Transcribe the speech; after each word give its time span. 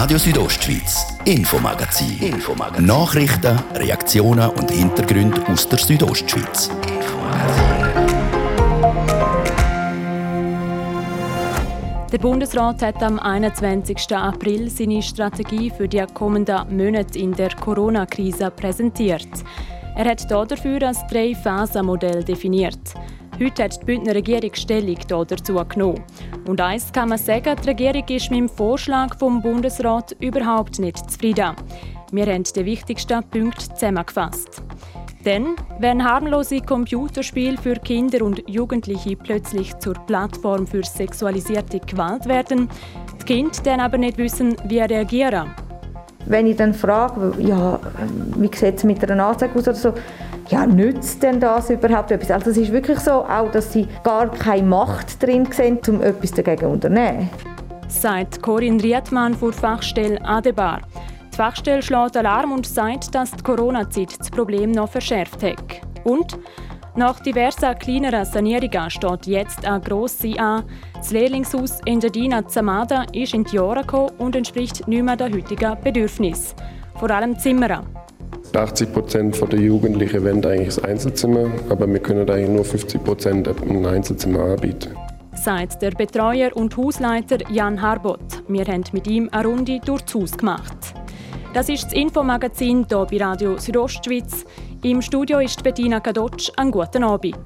Radio 0.00 0.16
Südostschweiz, 0.16 1.18
Infomagazin. 1.24 2.18
Infomagazin. 2.20 2.86
Nachrichten, 2.86 3.58
Reaktionen 3.74 4.48
und 4.50 4.70
Hintergründe 4.70 5.44
aus 5.48 5.68
der 5.68 5.80
Südostschweiz. 5.80 6.70
Der 12.12 12.18
Bundesrat 12.18 12.80
hat 12.80 13.02
am 13.02 13.18
21. 13.18 14.12
April 14.14 14.70
seine 14.70 15.02
Strategie 15.02 15.68
für 15.76 15.88
die 15.88 16.04
kommenden 16.14 16.76
Monate 16.76 17.18
in 17.18 17.32
der 17.32 17.50
Corona-Krise 17.56 18.52
präsentiert. 18.52 19.26
Er 19.96 20.04
hat 20.04 20.30
dafür 20.30 20.80
ein 20.80 20.96
Drei-Phasen-Modell 21.10 22.22
definiert. 22.22 22.94
Heute 23.40 23.62
hat 23.62 23.80
die 23.80 23.84
Bündner 23.84 24.16
Regierung 24.16 24.52
Stellung 24.54 24.98
dazu 25.06 25.54
genommen. 25.68 26.02
Und 26.48 26.60
eins 26.60 26.92
kann 26.92 27.10
man 27.10 27.18
sagen, 27.18 27.54
die 27.62 27.68
Regierung 27.68 28.04
ist 28.08 28.30
mit 28.30 28.40
dem 28.40 28.48
Vorschlag 28.48 29.16
vom 29.16 29.40
Bundesrat 29.40 30.16
überhaupt 30.18 30.80
nicht 30.80 31.08
zufrieden. 31.08 31.54
Wir 32.10 32.26
haben 32.26 32.42
die 32.42 32.64
wichtigsten 32.64 33.22
Punkte 33.30 33.72
zusammengefasst. 33.74 34.60
Denn 35.24 35.54
wenn 35.78 36.04
harmlose 36.04 36.60
Computerspiele 36.60 37.58
für 37.58 37.74
Kinder 37.74 38.24
und 38.24 38.42
Jugendliche 38.48 39.14
plötzlich 39.14 39.76
zur 39.78 39.94
Plattform 39.94 40.66
für 40.66 40.82
sexualisierte 40.82 41.78
Gewalt 41.78 42.26
werden, 42.26 42.68
die 43.20 43.24
Kinder 43.24 43.62
dann 43.62 43.80
aber 43.80 43.98
nicht 43.98 44.18
wissen, 44.18 44.56
wie 44.64 44.80
reagieren. 44.80 45.54
Wenn 46.28 46.46
ich 46.46 46.56
dann 46.56 46.74
frage, 46.74 47.32
ja, 47.38 47.80
wie 48.36 48.50
sieht 48.54 48.76
es 48.76 48.84
mit 48.84 49.10
einer 49.10 49.26
Anzeige 49.26 49.58
aus 49.58 49.66
oder 49.66 49.74
so, 49.74 49.94
ja, 50.48 50.66
nützt 50.66 51.22
denn 51.22 51.40
das 51.40 51.70
überhaupt 51.70 52.10
etwas? 52.10 52.30
Also 52.30 52.50
es 52.50 52.58
ist 52.58 52.72
wirklich 52.72 52.98
so, 53.00 53.12
auch, 53.12 53.50
dass 53.50 53.72
sie 53.72 53.88
gar 54.04 54.30
keine 54.30 54.66
Macht 54.66 55.22
drin 55.22 55.48
sehen, 55.50 55.78
um 55.88 56.02
etwas 56.02 56.32
dagegen 56.32 56.60
zu 56.60 56.68
unternehmen. 56.68 57.30
Sagt 57.88 58.42
Corinne 58.42 58.82
Riedmann 58.82 59.34
von 59.34 59.52
Fachstelle 59.54 60.22
Adebar. 60.22 60.82
Die 61.32 61.36
Fachstelle 61.36 61.80
schlägt 61.80 62.16
Alarm 62.16 62.52
und 62.52 62.66
sagt, 62.66 63.14
dass 63.14 63.30
die 63.30 63.42
Corona-Zeit 63.42 64.18
das 64.18 64.30
Problem 64.30 64.72
noch 64.72 64.90
verschärft 64.90 65.42
hat. 65.42 65.80
Und 66.04 66.38
nach 66.98 67.20
diversen 67.20 67.78
kleineren 67.78 68.24
Sanierungen 68.24 68.90
steht 68.90 69.26
jetzt 69.28 69.64
eine 69.64 69.80
grosse 69.80 70.38
an. 70.38 70.64
Das 70.94 71.12
Lehrlingshaus 71.12 71.78
Engadina 71.86 72.46
Zamada 72.46 73.04
ist 73.12 73.34
in 73.34 73.44
die 73.44 73.54
Jahre 73.54 73.82
gekommen 73.82 74.10
und 74.18 74.34
entspricht 74.34 74.86
nicht 74.88 75.04
mehr 75.04 75.16
den 75.16 75.32
heutigen 75.32 75.76
Bedürfnissen. 75.82 76.56
Vor 76.96 77.10
allem 77.10 77.38
Zimmer. 77.38 77.84
80 78.52 78.92
Prozent 78.92 79.52
der 79.52 79.60
Jugendlichen 79.60 80.24
wollen 80.24 80.44
eigentlich 80.44 80.76
ein 80.82 80.90
Einzelzimmer, 80.90 81.48
aber 81.70 81.86
wir 81.86 82.00
können 82.00 82.28
eigentlich 82.28 82.48
nur 82.48 82.64
50 82.64 83.04
Prozent 83.04 83.48
ein 83.48 83.86
Einzelzimmer 83.86 84.40
anbieten. 84.40 84.96
Sagt 85.34 85.80
der 85.80 85.92
Betreuer 85.92 86.50
und 86.56 86.76
Hausleiter 86.76 87.38
Jan 87.48 87.80
Harbot. 87.80 88.42
Wir 88.48 88.64
haben 88.64 88.82
mit 88.92 89.06
ihm 89.06 89.28
eine 89.30 89.46
Runde 89.46 89.78
durchs 89.84 90.12
Haus 90.14 90.36
gemacht. 90.36 90.94
Das 91.54 91.68
ist 91.68 91.84
das 91.84 91.92
Infomagazin 91.92 92.86
hier 92.88 93.06
bei 93.10 93.18
Radio 93.18 93.56
Südostschweiz. 93.56 94.44
Im 94.84 95.02
Studio 95.02 95.40
ist 95.40 95.64
Bettina 95.64 95.98
Kadotsch. 95.98 96.52
Einen 96.56 96.70
guten 96.70 97.02
Abend. 97.02 97.36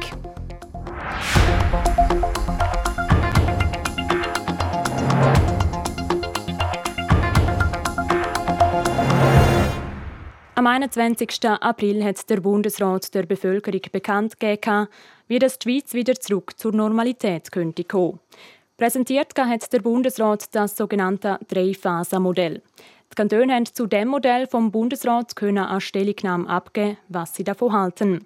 Am 10.54 10.66
21. 10.66 11.48
April 11.48 12.04
hat 12.04 12.28
der 12.28 12.40
Bundesrat 12.40 13.14
der 13.14 13.22
Bevölkerung 13.22 13.80
bekannt 13.90 14.38
gegeben, 14.38 14.88
wie 15.26 15.38
das 15.38 15.58
die 15.58 15.70
Schweiz 15.70 15.94
wieder 15.94 16.14
zurück 16.14 16.58
zur 16.58 16.72
Normalität 16.72 17.50
könnte 17.50 17.84
kommen. 17.84 18.20
Präsentiert 18.76 19.32
hat 19.38 19.72
der 19.72 19.80
Bundesrat 19.80 20.54
das 20.54 20.76
sogenannte 20.76 21.38
Drei-Phasen-Modell. 21.48 22.60
Die 23.12 23.16
Kantone 23.16 23.52
haben 23.52 23.66
zu 23.66 23.86
dem 23.86 24.08
Modell 24.08 24.46
vom 24.46 24.70
Bundesrat 24.70 25.34
eine 25.42 25.80
Stellungnahme 25.82 26.48
abgeben, 26.48 26.96
was 27.08 27.34
sie 27.34 27.44
davon 27.44 27.74
halten. 27.74 28.24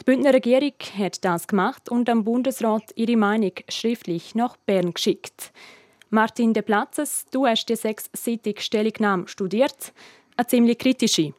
Die 0.00 0.04
Bündner 0.04 0.34
Regierung 0.34 0.72
hat 0.98 1.24
das 1.24 1.46
gemacht 1.46 1.88
und 1.88 2.10
am 2.10 2.24
Bundesrat 2.24 2.90
ihre 2.96 3.16
Meinung 3.16 3.52
schriftlich 3.68 4.34
nach 4.34 4.56
Bern 4.56 4.94
geschickt. 4.94 5.52
Martin 6.10 6.54
De 6.54 6.64
Platzes, 6.64 7.26
du 7.30 7.46
hast 7.46 7.66
die 7.66 7.76
sechsseitige 7.76 8.60
Stellungnahme 8.60 9.28
studiert, 9.28 9.92
eine 10.36 10.48
ziemlich 10.48 10.78
kritische. 10.78 11.32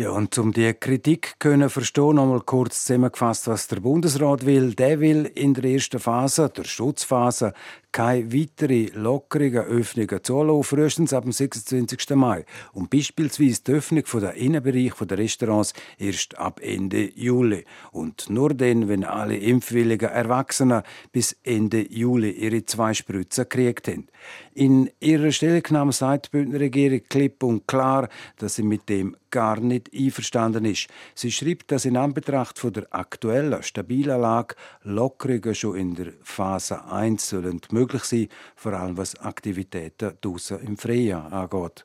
Ja, 0.00 0.12
und 0.12 0.38
um 0.38 0.52
die 0.52 0.72
Kritik 0.72 1.34
können 1.40 1.68
verstehen, 1.68 2.14
noch 2.14 2.26
mal 2.26 2.40
kurz 2.40 2.86
zusammengefasst, 2.86 3.48
was 3.48 3.68
der 3.68 3.80
Bundesrat 3.80 4.46
will. 4.46 4.74
Der 4.74 4.98
will 4.98 5.30
in 5.34 5.52
der 5.52 5.64
ersten 5.64 5.98
Phase, 5.98 6.48
der 6.48 6.64
Schutzphase, 6.64 7.52
keine 7.92 8.32
weitere 8.32 8.90
lockerungen 8.94 9.64
Öffnungen 9.64 10.22
zulassen, 10.22 10.64
frühestens 10.64 11.12
ab 11.12 11.24
dem 11.24 11.32
26. 11.32 12.10
Mai. 12.10 12.44
Und 12.72 12.90
beispielsweise 12.90 13.62
die 13.64 13.72
Öffnung 13.72 14.04
der 14.14 14.34
Innenbereich 14.34 14.94
der 14.94 15.18
Restaurants 15.18 15.72
erst 15.98 16.38
ab 16.38 16.60
Ende 16.62 17.10
Juli. 17.18 17.64
Und 17.92 18.30
nur 18.30 18.54
dann, 18.54 18.88
wenn 18.88 19.04
alle 19.04 19.36
impfwilligen 19.36 20.08
Erwachsenen 20.08 20.82
bis 21.12 21.36
Ende 21.42 21.90
Juli 21.92 22.30
ihre 22.30 22.64
zwei 22.64 22.94
Spritzen 22.94 23.48
gekriegt 23.48 23.88
haben. 23.88 24.06
In 24.54 24.90
ihrer 25.00 25.32
Stellungnahme 25.32 25.92
sagt 25.92 26.26
die 26.26 26.30
Bündner 26.30 26.60
Regierung 26.60 27.00
klipp 27.08 27.42
und 27.42 27.66
klar, 27.66 28.08
dass 28.36 28.56
sie 28.56 28.62
mit 28.62 28.88
dem 28.88 29.16
gar 29.30 29.60
nicht 29.60 29.90
einverstanden 29.94 30.64
ist. 30.64 30.88
Sie 31.14 31.30
schreibt, 31.30 31.70
dass 31.70 31.84
in 31.84 31.96
Anbetracht 31.96 32.58
von 32.58 32.72
der 32.72 32.86
aktuellen, 32.90 33.62
stabilen 33.62 34.20
Lage 34.20 34.56
Lockerungen 34.82 35.54
schon 35.54 35.76
in 35.76 35.94
der 35.94 36.12
Phase 36.22 36.84
1 36.84 37.28
sollen 37.28 37.60
möglich 37.70 37.79
sein, 38.02 38.28
vor 38.56 38.72
allem 38.72 38.96
was 38.96 39.16
Aktivitäten 39.20 40.16
draussen 40.20 40.60
im 40.60 40.76
Freien 40.76 41.32
angeht. 41.32 41.84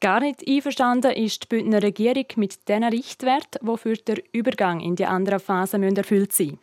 Gar 0.00 0.20
nicht 0.20 0.46
einverstanden 0.46 1.12
ist 1.12 1.44
die 1.44 1.48
Bündner 1.48 1.82
Regierung 1.82 2.26
mit 2.36 2.68
diesen 2.68 2.84
Richtwerten, 2.84 3.66
die 3.66 3.78
für 3.78 3.94
den 3.94 4.22
Übergang 4.32 4.80
in 4.80 4.96
die 4.96 5.06
andere 5.06 5.40
Phase 5.40 5.80
erfüllt 5.82 6.32
sein 6.32 6.46
müssen. 6.46 6.58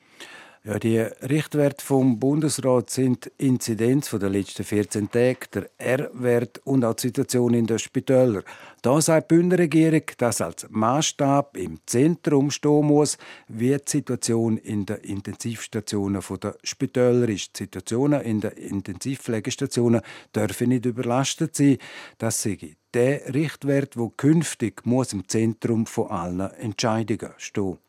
Ja, 0.63 0.77
die 0.77 0.99
Richtwerte 0.99 1.83
vom 1.83 2.19
Bundesrat 2.19 2.91
sind 2.91 3.31
die 3.39 3.47
Inzidenz 3.47 4.11
der 4.11 4.29
letzten 4.29 4.63
14 4.63 5.09
Tage, 5.09 5.47
der 5.51 5.72
R-Wert 5.79 6.61
und 6.66 6.85
auch 6.85 6.94
die 6.94 7.07
Situation 7.07 7.55
in 7.55 7.66
den 7.66 7.79
Spitälern. 7.79 8.44
Da 8.83 9.01
sagt 9.01 9.31
die 9.31 9.38
Bundesregierung, 9.38 10.03
dass 10.19 10.39
als 10.39 10.67
Maßstab 10.69 11.57
im 11.57 11.79
Zentrum 11.88 12.51
stehen 12.51 12.85
muss, 12.85 13.17
wie 13.47 13.75
die 13.75 13.81
Situation 13.88 14.57
in 14.57 14.85
den 14.85 14.97
Intensivstationen 14.97 16.22
der 16.44 16.55
Spitäler 16.61 17.28
ist. 17.28 17.57
Die 17.57 17.63
Situationen 17.63 18.22
in 18.22 18.41
den 18.41 18.51
Intensivpflegestationen 18.51 20.01
dürfen 20.35 20.69
nicht 20.69 20.85
überlastet 20.85 21.55
sein. 21.55 21.79
Das 22.19 22.39
sei 22.39 22.75
der 22.93 23.33
Richtwert, 23.33 23.97
wo 23.97 24.09
künftig 24.09 24.85
muss 24.85 25.11
im 25.11 25.28
Zentrum 25.28 25.88
von 25.88 26.11
allen 26.11 26.51
Entscheidungen 26.51 27.33
stehen. 27.38 27.79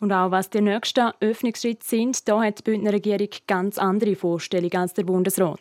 Und 0.00 0.12
auch 0.12 0.30
was 0.30 0.48
die 0.48 0.62
nächsten 0.62 1.12
Öffnungsschritte 1.20 1.86
sind, 1.86 2.26
da 2.26 2.42
hat 2.42 2.58
die 2.58 2.62
Bündner 2.62 2.92
Regierung 2.92 3.28
ganz 3.46 3.76
andere 3.78 4.16
Vorstellungen 4.16 4.76
als 4.76 4.94
der 4.94 5.04
Bundesrat. 5.04 5.60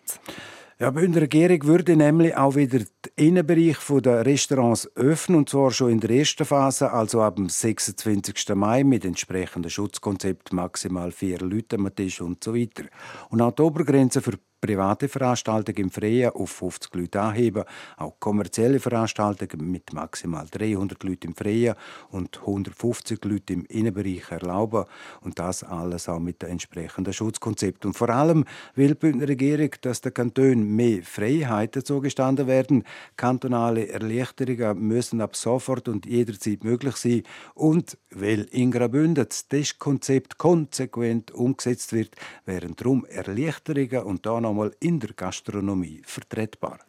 Ja, 0.79 0.91
die 0.91 0.95
Bündner 1.01 1.23
Regierung 1.23 1.65
würde 1.65 1.97
nämlich 1.97 2.37
auch 2.37 2.55
wieder 2.55 2.79
den 2.79 2.87
Innenbereich 3.17 3.75
der 4.01 4.25
Restaurants 4.25 4.89
öffnen, 4.95 5.39
und 5.39 5.49
zwar 5.49 5.71
schon 5.71 5.91
in 5.91 5.99
der 5.99 6.11
ersten 6.11 6.45
Phase, 6.45 6.93
also 6.93 7.21
ab 7.21 7.35
dem 7.35 7.49
26. 7.49 8.55
Mai 8.55 8.85
mit 8.85 9.03
entsprechendem 9.03 9.69
Schutzkonzept 9.69 10.53
maximal 10.53 11.11
vier 11.11 11.39
Leute 11.39 11.75
am 11.75 11.93
Tisch 11.93 12.21
und 12.21 12.41
so 12.41 12.55
weiter. 12.55 12.85
Und 13.29 13.41
auch 13.41 13.51
die 13.51 13.61
Obergrenze 13.61 14.21
für 14.21 14.39
private 14.59 15.07
Veranstaltungen 15.07 15.77
im 15.77 15.91
Freien 15.91 16.31
auf 16.31 16.51
50 16.51 16.93
Leute 16.95 17.21
anheben, 17.21 17.63
auch 17.97 18.19
kommerzielle 18.19 18.79
Veranstaltungen 18.79 19.71
mit 19.71 19.93
maximal 19.93 20.45
300 20.49 21.03
Leuten 21.03 21.27
im 21.27 21.35
Freien 21.35 21.75
und 22.11 22.39
150 22.39 23.23
Leute 23.25 23.53
im 23.53 23.65
Innenbereich 23.65 24.31
erlauben 24.31 24.85
und 25.21 25.39
das 25.39 25.63
alles 25.63 26.09
auch 26.09 26.19
mit 26.19 26.41
dem 26.41 26.49
entsprechenden 26.49 27.13
Schutzkonzept. 27.13 27.85
Und 27.85 27.93
vor 27.93 28.09
allem 28.09 28.45
will 28.75 28.89
die 28.89 28.95
Bündner 28.95 29.27
Regierung, 29.27 29.71
dass 29.81 30.01
der 30.01 30.11
Kanton 30.11 30.75
mehr 30.75 31.03
Freiheiten 31.03 31.85
zugestanden 31.85 32.47
werden. 32.47 32.83
Kantonale 33.15 33.87
Erleichterungen 33.87 34.79
müssen 34.79 35.21
ab 35.21 35.35
sofort 35.35 35.87
und 35.87 36.05
jederzeit 36.05 36.63
möglich 36.63 36.95
sein 36.97 37.23
und 37.53 37.97
weil 38.11 38.41
in 38.51 38.71
Graubünden 38.71 39.27
das 39.27 39.47
Testkonzept 39.47 40.37
konsequent 40.37 41.31
umgesetzt 41.31 41.93
wird, 41.93 42.15
wären 42.45 42.75
darum 42.75 43.05
Erleichterungen 43.05 44.03
und 44.03 44.25
da 44.25 44.39
nochmal 44.49 44.71
in 44.79 44.99
der 44.99 45.11
Gastronomie 45.13 46.01
vertretbar. 46.05 46.79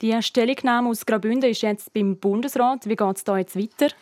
Die 0.00 0.20
Stellungnahme 0.22 0.90
aus 0.90 1.04
Graubünden 1.04 1.50
ist 1.50 1.62
jetzt 1.62 1.92
beim 1.92 2.16
Bundesrat. 2.16 2.88
Wie 2.88 2.96
geht 2.96 3.16
es 3.16 3.24
da 3.24 3.38
jetzt 3.38 3.56
weiter? 3.56 3.92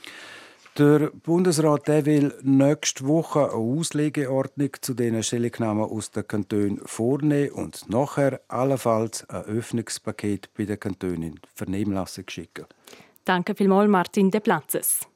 Der 0.78 1.10
Bundesrat 1.10 1.88
der 1.88 2.04
will 2.04 2.34
nächste 2.42 3.06
Woche 3.06 3.44
eine 3.44 3.52
Auslegeordnung 3.52 4.70
zu 4.82 4.92
diesen 4.92 5.22
Stellungnahmen 5.22 5.84
aus 5.84 6.10
den 6.10 6.28
Kantonen 6.28 6.80
vornehmen 6.84 7.52
und 7.52 7.88
nachher 7.88 8.42
allenfalls 8.48 9.26
ein 9.30 9.44
Öffnungspaket 9.44 10.50
bei 10.54 10.66
den 10.66 10.78
Kantonen 10.78 11.22
in 11.22 11.40
Vernehmlassung 11.54 12.24
schicken. 12.28 12.66
Danke 13.24 13.54
vielmals, 13.54 13.88
Martin 13.88 14.30
De 14.30 14.40
Platzes. 14.40 15.06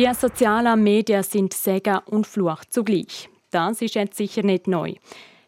Die 0.00 0.14
sozialen 0.14 0.82
Medien 0.82 1.22
sind 1.22 1.52
Segen 1.52 1.98
und 2.06 2.26
Fluch 2.26 2.64
zugleich. 2.70 3.28
Das 3.50 3.82
ist 3.82 3.96
jetzt 3.96 4.16
sicher 4.16 4.42
nicht 4.42 4.66
neu. 4.66 4.94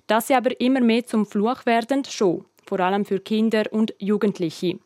Dass 0.06 0.26
sie 0.26 0.34
aber 0.34 0.60
immer 0.60 0.82
mehr 0.82 1.06
zum 1.06 1.24
Fluch 1.24 1.64
werden, 1.64 2.04
schon. 2.04 2.44
Vor 2.66 2.80
allem 2.80 3.06
für 3.06 3.18
Kinder 3.20 3.62
und 3.70 3.94
Jugendliche. 3.98 4.78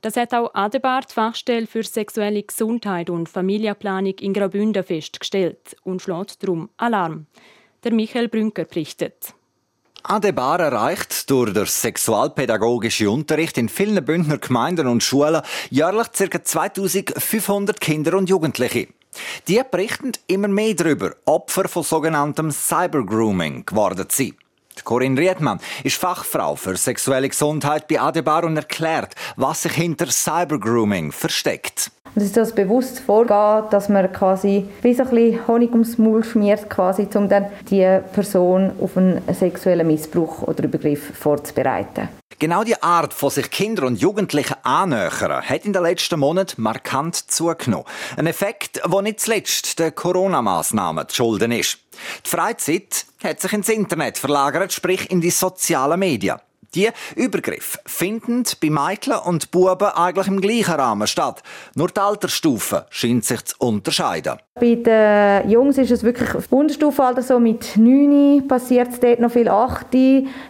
Das 0.00 0.16
hat 0.16 0.32
auch 0.32 0.54
Adebart, 0.54 1.12
Fachstelle 1.12 1.66
für 1.66 1.82
sexuelle 1.82 2.42
Gesundheit 2.42 3.10
und 3.10 3.28
Familienplanung 3.28 4.14
in 4.20 4.32
Graubünden 4.32 4.84
festgestellt 4.84 5.76
und 5.82 6.00
schlägt 6.00 6.42
darum 6.42 6.70
Alarm. 6.78 7.26
Der 7.84 7.92
Michael 7.92 8.28
Brünker 8.28 8.64
berichtet. 8.64 9.34
Adebar 10.02 10.60
erreicht 10.60 11.28
durch 11.28 11.52
den 11.52 11.66
sexualpädagogischen 11.66 13.08
Unterricht 13.08 13.58
in 13.58 13.68
vielen 13.68 14.02
Bündner 14.02 14.38
Gemeinden 14.38 14.86
und 14.86 15.02
Schulen 15.02 15.42
jährlich 15.68 16.10
ca. 16.10 16.42
2500 16.42 17.78
Kinder 17.82 18.16
und 18.16 18.30
Jugendliche. 18.30 18.88
Die 19.48 19.60
berichten 19.70 20.12
immer 20.26 20.48
mehr 20.48 20.74
darüber, 20.74 21.12
Opfer 21.24 21.68
von 21.68 21.82
sogenanntem 21.82 22.50
Cybergrooming 22.50 23.66
geworden 23.66 24.06
sind. 24.10 24.34
Corinne 24.84 25.20
Riedmann 25.20 25.60
ist 25.84 25.96
Fachfrau 25.96 26.56
für 26.56 26.76
sexuelle 26.76 27.28
Gesundheit 27.28 27.86
bei 27.88 28.00
Adebar 28.00 28.44
und 28.44 28.56
erklärt, 28.56 29.14
was 29.36 29.62
sich 29.62 29.72
hinter 29.72 30.06
Cybergrooming 30.06 31.12
versteckt. 31.12 31.90
Es 32.16 32.24
ist 32.24 32.36
das 32.36 32.54
bewusst 32.54 33.00
vorgehen, 33.00 33.64
dass 33.70 33.88
man 33.88 34.12
quasi 34.12 34.66
wie 34.82 34.94
so 34.94 35.04
ein 35.04 35.10
bisschen 35.10 35.46
Honig 35.46 35.70
ums 35.72 35.96
Maul 35.98 36.24
schmiert, 36.24 36.68
quasi, 36.68 37.06
um 37.14 37.28
dann 37.28 37.46
die 37.70 38.00
Person 38.12 38.72
auf 38.80 38.96
einen 38.96 39.22
sexuellen 39.32 39.86
Missbrauch 39.86 40.42
oder 40.42 40.64
Übergriff 40.64 41.16
vorzubereiten. 41.16 42.08
Genau 42.38 42.64
die 42.64 42.80
Art, 42.82 43.12
von 43.12 43.28
sich 43.28 43.50
Kinder 43.50 43.86
und 43.86 44.00
Jugendliche 44.00 44.64
annähern, 44.64 45.42
hat 45.42 45.64
in 45.64 45.72
den 45.72 45.82
letzten 45.82 46.20
Monaten 46.20 46.62
markant 46.62 47.30
zugenommen. 47.30 47.84
Ein 48.16 48.26
Effekt, 48.26 48.80
der 48.82 49.02
nicht 49.02 49.20
zuletzt 49.20 49.78
den 49.78 49.94
Corona-Massnahmen 49.94 51.08
zu 51.08 51.16
schulden 51.16 51.52
ist. 51.52 51.78
Die 52.24 52.30
Freizeit 52.30 53.04
hat 53.22 53.40
sich 53.40 53.52
ins 53.52 53.68
Internet 53.68 54.16
verlagert, 54.16 54.72
sprich 54.72 55.10
in 55.10 55.20
die 55.20 55.30
sozialen 55.30 56.00
Medien. 56.00 56.38
Die 56.74 56.88
Übergriffe 57.16 57.80
finden 57.84 58.44
bei 58.62 58.70
Mädchen 58.70 59.14
und 59.14 59.50
Buben 59.50 59.88
eigentlich 59.88 60.28
im 60.28 60.40
gleichen 60.40 60.74
Rahmen 60.74 61.08
statt. 61.08 61.42
Nur 61.74 61.88
die 61.88 62.00
Altersstufe 62.00 62.86
scheint 62.90 63.24
sich 63.24 63.44
zu 63.44 63.56
unterscheiden. 63.58 64.38
Bei 64.54 64.74
den 64.74 65.50
Jungs 65.50 65.78
ist 65.78 65.90
es 65.90 66.04
wirklich 66.04 66.34
auf 66.34 66.52
Unterstufenalter 66.52 67.22
so 67.22 67.40
mit 67.40 67.76
9 67.76 68.46
passiert 68.46 68.92
es 68.92 69.00
dort 69.00 69.18
noch 69.18 69.32
viel 69.32 69.48
8. 69.48 69.86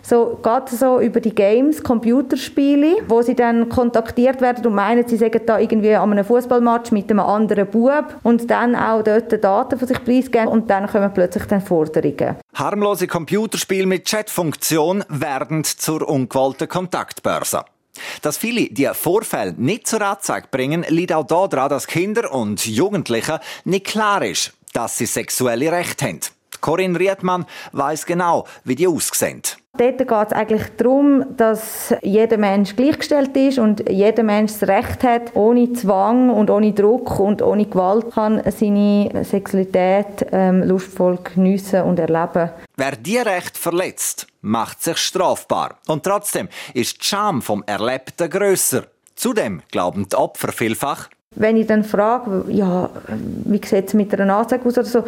So, 0.02 0.38
geht 0.42 0.68
so 0.68 1.00
über 1.00 1.20
die 1.20 1.34
Games, 1.34 1.82
Computerspiele, 1.82 2.96
wo 3.06 3.22
sie 3.22 3.36
dann 3.36 3.68
kontaktiert 3.68 4.40
werden 4.40 4.66
und 4.66 4.74
meinen, 4.74 5.06
sie 5.06 5.16
sagen 5.16 5.40
da 5.46 5.58
irgendwie 5.58 5.94
an 5.94 6.10
einem 6.10 6.24
Fußballmatch 6.24 6.90
mit 6.90 7.08
einem 7.10 7.20
anderen 7.20 7.66
Bub 7.68 8.16
und 8.24 8.50
dann 8.50 8.74
auch 8.74 9.02
dort 9.02 9.32
Daten 9.42 9.78
von 9.78 9.88
sich 9.88 10.04
preisgeben 10.04 10.48
und 10.48 10.68
dann 10.68 10.88
kommen 10.88 11.14
plötzlich 11.14 11.44
dann 11.44 11.62
Forderungen. 11.62 12.36
Harmlose 12.54 13.06
Computerspiele 13.06 13.86
mit 13.86 14.06
Chatfunktion 14.06 15.04
werden 15.08 15.62
zur 15.62 16.09
ungewollten 16.10 16.68
Kontaktbörse. 16.68 17.64
Dass 18.22 18.38
viele 18.38 18.68
die 18.70 18.90
Vorfälle 18.92 19.54
nicht 19.56 19.86
zur 19.86 20.02
Anzeige 20.02 20.48
bringen, 20.50 20.84
liegt 20.88 21.12
auch 21.12 21.26
daran, 21.26 21.68
dass 21.68 21.86
Kinder 21.86 22.32
und 22.32 22.64
Jugendliche 22.66 23.40
nicht 23.64 23.86
klar 23.86 24.24
ist, 24.24 24.52
dass 24.72 24.98
sie 24.98 25.06
sexuelle 25.06 25.72
Rechte 25.72 26.06
haben. 26.06 26.20
Corinne 26.60 26.98
Riedmann 26.98 27.46
weiß 27.72 28.06
genau, 28.06 28.46
wie 28.64 28.74
die 28.74 28.86
aussehen. 28.86 29.42
Dort 29.78 29.98
geht 29.98 30.10
es 30.10 30.32
eigentlich 30.32 30.62
darum, 30.76 31.24
dass 31.36 31.94
jeder 32.02 32.36
Mensch 32.36 32.74
gleichgestellt 32.74 33.36
ist 33.36 33.58
und 33.58 33.88
jeder 33.88 34.24
Mensch 34.24 34.52
das 34.58 34.68
Recht 34.68 35.04
hat, 35.04 35.34
ohne 35.34 35.72
Zwang 35.72 36.28
und 36.28 36.50
ohne 36.50 36.72
Druck 36.72 37.20
und 37.20 37.40
ohne 37.40 37.66
Gewalt 37.66 38.12
kann 38.12 38.42
seine 38.50 39.24
Sexualität 39.24 40.26
ähm, 40.32 40.64
lustvoll 40.64 41.18
geniessen 41.22 41.82
und 41.82 42.00
erleben. 42.00 42.50
Wer 42.76 42.96
die 42.96 43.18
Recht 43.18 43.56
verletzt, 43.56 44.26
macht 44.42 44.82
sich 44.82 44.98
strafbar. 44.98 45.78
Und 45.86 46.02
trotzdem 46.02 46.48
ist 46.74 47.00
die 47.00 47.04
Scham 47.04 47.40
vom 47.40 47.62
Erlebten 47.64 48.28
grösser. 48.28 48.84
Zudem 49.14 49.62
glauben 49.70 50.08
die 50.08 50.16
Opfer 50.16 50.50
vielfach, 50.50 51.08
wenn 51.36 51.56
ich 51.56 51.68
dann 51.68 51.84
frage, 51.84 52.44
ja, 52.48 52.90
wie 53.44 53.60
sieht 53.64 53.86
es 53.86 53.94
mit 53.94 54.12
einer 54.18 54.34
Anzeige 54.34 54.66
aus 54.66 54.78
oder 54.78 54.86
so, 54.86 55.04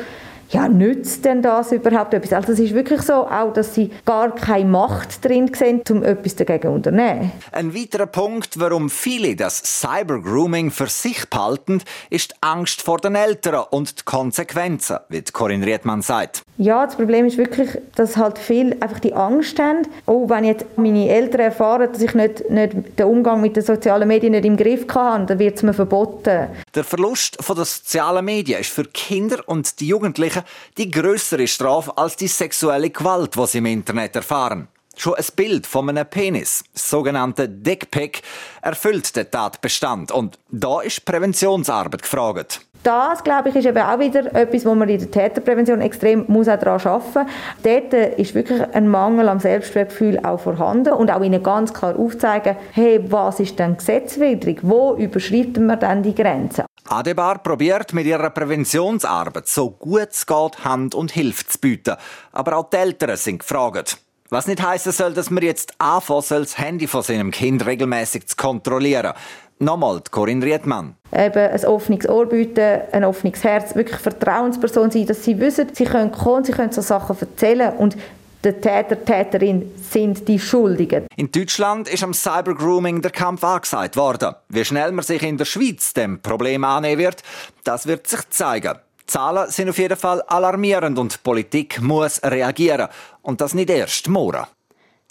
ja, 0.50 0.68
nützt 0.68 1.24
denn 1.24 1.42
das 1.42 1.72
überhaupt 1.72 2.14
etwas? 2.14 2.32
Also 2.32 2.52
es 2.52 2.60
ist 2.60 2.74
wirklich 2.74 3.02
so, 3.02 3.26
auch, 3.26 3.52
dass 3.52 3.74
sie 3.74 3.90
gar 4.04 4.34
keine 4.34 4.68
Macht 4.68 5.24
drin 5.24 5.50
sehen, 5.54 5.82
um 5.90 6.02
etwas 6.02 6.36
dagegen 6.36 6.62
zu 6.62 6.68
unternehmen. 6.70 7.32
Ein 7.52 7.74
weiterer 7.74 8.06
Punkt, 8.06 8.58
warum 8.58 8.90
viele 8.90 9.34
das 9.36 9.80
Cybergrooming 9.80 10.70
für 10.70 10.86
sich 10.86 11.28
behalten, 11.28 11.82
ist 12.10 12.32
die 12.32 12.36
Angst 12.40 12.82
vor 12.82 12.98
den 12.98 13.14
Eltern 13.14 13.64
und 13.70 14.00
die 14.00 14.04
Konsequenzen, 14.04 14.98
wie 15.08 15.22
Corinne 15.22 15.66
Riedmann 15.66 16.02
sagt. 16.02 16.42
Ja, 16.58 16.84
das 16.84 16.96
Problem 16.96 17.26
ist 17.26 17.38
wirklich, 17.38 17.70
dass 17.94 18.16
halt 18.16 18.38
viele 18.38 18.80
einfach 18.80 19.00
die 19.00 19.14
Angst 19.14 19.58
haben, 19.58 19.82
oh, 20.06 20.28
wenn 20.28 20.44
jetzt 20.44 20.66
meine 20.76 21.08
Eltern 21.08 21.40
erfahren, 21.40 21.88
dass 21.92 22.02
ich 22.02 22.14
nicht, 22.14 22.48
nicht 22.50 22.98
den 22.98 23.06
Umgang 23.06 23.40
mit 23.40 23.56
den 23.56 23.64
sozialen 23.64 24.06
Medien 24.06 24.32
nicht 24.32 24.44
im 24.44 24.56
Griff 24.56 24.86
habe, 24.94 25.26
dann 25.26 25.38
wird 25.38 25.56
es 25.56 25.62
mir 25.62 25.72
verboten. 25.72 26.48
Der 26.74 26.84
Verlust 26.84 27.38
der 27.48 27.64
sozialen 27.64 28.24
Medien 28.24 28.60
ist 28.60 28.70
für 28.70 28.84
Kinder 28.84 29.42
und 29.46 29.80
die 29.80 29.88
Jugendlichen 29.88 30.41
die 30.78 30.90
größere 30.90 31.46
Strafe 31.46 31.96
als 31.96 32.16
die 32.16 32.28
sexuelle 32.28 32.90
Gewalt, 32.90 33.36
die 33.36 33.46
sie 33.46 33.58
im 33.58 33.66
Internet 33.66 34.16
erfahren. 34.16 34.68
Schon 34.96 35.14
ein 35.14 35.24
Bild 35.34 35.66
von 35.66 35.88
einem 35.88 36.06
Penis, 36.06 36.64
sogenannte 36.74 37.48
Dickpick, 37.48 38.22
erfüllt 38.60 39.16
den 39.16 39.30
Tatbestand. 39.30 40.12
Und 40.12 40.38
da 40.50 40.80
ist 40.82 41.04
Präventionsarbeit 41.04 42.02
gefragt. 42.02 42.60
Das, 42.82 43.23
glaube 43.23 43.50
ich, 43.50 43.56
ist 43.56 43.67
eben 43.67 43.79
auch 43.79 43.99
wieder 43.99 44.34
etwas, 44.34 44.67
wo 44.67 44.75
man 44.75 44.88
in 44.88 44.99
der 44.99 45.11
Täterprävention 45.11 45.81
extrem 45.81 46.25
muss 46.26 46.49
auch 46.49 46.58
daran 46.58 46.81
arbeiten 46.81 47.20
muss. 47.20 47.26
Dort 47.62 47.94
ist 48.19 48.34
wirklich 48.34 48.61
ein 48.75 48.88
Mangel 48.88 49.29
am 49.29 49.38
Selbstwertgefühl 49.38 50.19
auch 50.25 50.40
vorhanden 50.40 50.93
und 50.93 51.11
auch 51.11 51.23
ihnen 51.23 51.43
ganz 51.43 51.73
klar 51.73 51.96
aufzeigen, 51.96 52.56
hey, 52.73 53.00
was 53.08 53.38
ist 53.38 53.58
denn 53.58 53.76
gesetzwidrig? 53.76 54.58
Wo 54.62 54.94
überschreiten 54.96 55.67
wir 55.67 55.76
denn 55.76 56.02
die 56.02 56.14
Grenzen? 56.14 56.64
Adebar 56.88 57.38
probiert 57.38 57.93
mit 57.93 58.06
ihrer 58.06 58.31
Präventionsarbeit 58.31 59.46
so 59.46 59.70
gut 59.70 60.08
es 60.11 60.26
geht 60.26 60.64
Hand 60.64 60.94
und 60.94 61.12
Hilfe 61.12 61.46
zu 61.46 61.58
bieten. 61.58 61.94
Aber 62.32 62.56
auch 62.56 62.69
die 62.69 62.76
Eltern 62.76 63.17
sind 63.17 63.38
gefragt. 63.38 63.99
Was 64.32 64.46
nicht 64.46 64.62
heißen 64.62 64.93
soll, 64.93 65.12
dass 65.12 65.29
man 65.29 65.43
jetzt 65.43 65.75
anfangen 65.76 66.23
soll, 66.23 66.40
das 66.40 66.56
Handy 66.56 66.87
von 66.87 67.02
seinem 67.02 67.31
Kind 67.31 67.67
regelmäßig 67.67 68.29
zu 68.29 68.37
kontrollieren. 68.37 69.12
Nochmal, 69.58 70.00
Corinne 70.11 70.46
Riedmann. 70.46 70.94
Eben 71.14 71.51
ein 71.51 71.65
offenes 71.67 72.08
Ohr 72.08 72.24
bieten, 72.24 72.81
ein 72.93 73.05
offenes 73.05 73.44
Herz, 73.44 73.74
wirklich 73.74 73.98
Vertrauensperson 73.98 74.91
sein, 74.91 75.05
dass 75.05 75.22
sie 75.22 75.39
wissen, 75.39 75.69
sie 75.74 75.84
können 75.84 76.12
kommen, 76.12 76.44
sie 76.44 76.53
können 76.53 76.72
so 76.72 76.81
Sachen 76.81 77.15
erzählen 77.20 77.74
und 77.77 77.94
der 78.43 78.58
Täter, 78.58 79.05
Täterin 79.05 79.70
sind 79.77 80.27
die 80.27 80.39
Schuldigen. 80.39 81.06
In 81.15 81.31
Deutschland 81.31 81.91
ist 81.91 82.03
am 82.03 82.15
Cybergrooming 82.15 83.03
der 83.03 83.10
Kampf 83.10 83.44
angesagt 83.44 83.98
worden. 83.98 84.34
Wie 84.48 84.65
schnell 84.65 84.93
man 84.93 85.05
sich 85.05 85.22
in 85.22 85.36
der 85.36 85.44
Schweiz 85.44 85.93
dem 85.93 86.22
Problem 86.22 86.65
annehmen 86.65 87.03
wird, 87.03 87.22
das 87.65 87.86
wird 87.86 88.06
sich 88.06 88.27
zeigen. 88.31 88.79
Die 89.12 89.19
Zahlen 89.19 89.50
sind 89.50 89.69
auf 89.69 89.76
jeden 89.76 89.98
Fall 89.98 90.22
alarmierend 90.22 90.98
und 90.98 91.12
die 91.12 91.19
Politik 91.22 91.82
muss 91.82 92.22
reagieren. 92.22 92.88
Und 93.20 93.42
das 93.42 93.52
nicht 93.52 93.69
erst 93.69 94.08
morgen. 94.08 94.46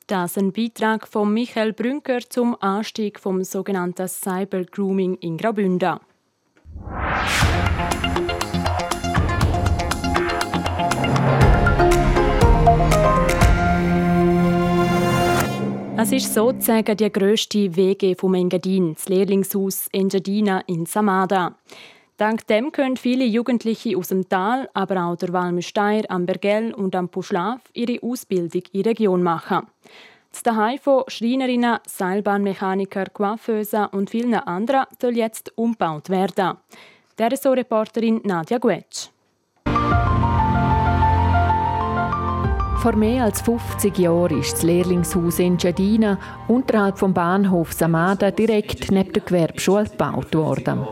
Das 0.07 0.31
ist 0.31 0.37
ein 0.39 0.51
Beitrag 0.51 1.07
von 1.07 1.31
Michael 1.31 1.73
Brünker 1.73 2.19
zum 2.27 2.57
Anstieg 2.59 3.19
vom 3.19 3.43
sogenannten 3.43 4.07
Cybergrooming 4.07 5.17
in 5.17 5.37
Graubünden. 5.37 5.99
Es 15.97 16.11
ist 16.11 16.33
sozusagen 16.33 16.97
die 16.97 17.11
grösste 17.11 17.75
Wege 17.75 18.15
vom 18.15 18.33
Engadin, 18.33 18.95
das 18.95 19.07
Lehrlingshaus 19.07 19.89
Engadina 19.91 20.61
in 20.65 20.87
Samada. 20.87 21.55
Dank 22.21 22.45
dem 22.45 22.71
können 22.71 22.97
viele 22.97 23.25
Jugendliche 23.25 23.97
aus 23.97 24.09
dem 24.09 24.29
Tal, 24.29 24.69
aber 24.75 25.05
auch 25.05 25.15
der 25.15 25.33
Walmüsteier, 25.33 26.03
am 26.07 26.27
Bergell 26.27 26.71
und 26.71 26.95
am 26.95 27.09
Puschlaf 27.09 27.61
ihre 27.73 27.97
Ausbildung 28.03 28.61
in 28.73 28.83
der 28.83 28.91
Region 28.91 29.23
machen. 29.23 29.65
Das 30.31 30.43
Daheim 30.43 30.77
von 30.77 31.05
Schreinerinnen, 31.07 31.79
Seilbahnmechaniker, 31.87 33.05
Coiffeusen 33.05 33.87
und 33.87 34.11
vielen 34.11 34.35
anderen 34.35 34.85
soll 35.01 35.17
jetzt 35.17 35.51
umgebaut 35.57 36.11
werden. 36.11 36.57
Der 37.17 37.31
Reporterin 37.31 38.21
Nadja 38.23 38.59
Guetsch. 38.59 39.09
Vor 42.83 42.95
mehr 42.95 43.23
als 43.23 43.41
50 43.41 43.97
Jahren 43.97 44.39
ist 44.39 44.53
das 44.53 44.61
Lehrlingshaus 44.61 45.39
in 45.39 45.57
Giardina 45.57 46.19
unterhalb 46.47 46.99
vom 46.99 47.15
Bahnhof 47.15 47.73
Samada 47.73 48.29
direkt 48.29 48.91
neben 48.91 49.11
der 49.11 49.23
Gewerbeschule 49.23 49.85
gebaut 49.85 50.35
worden. 50.35 50.85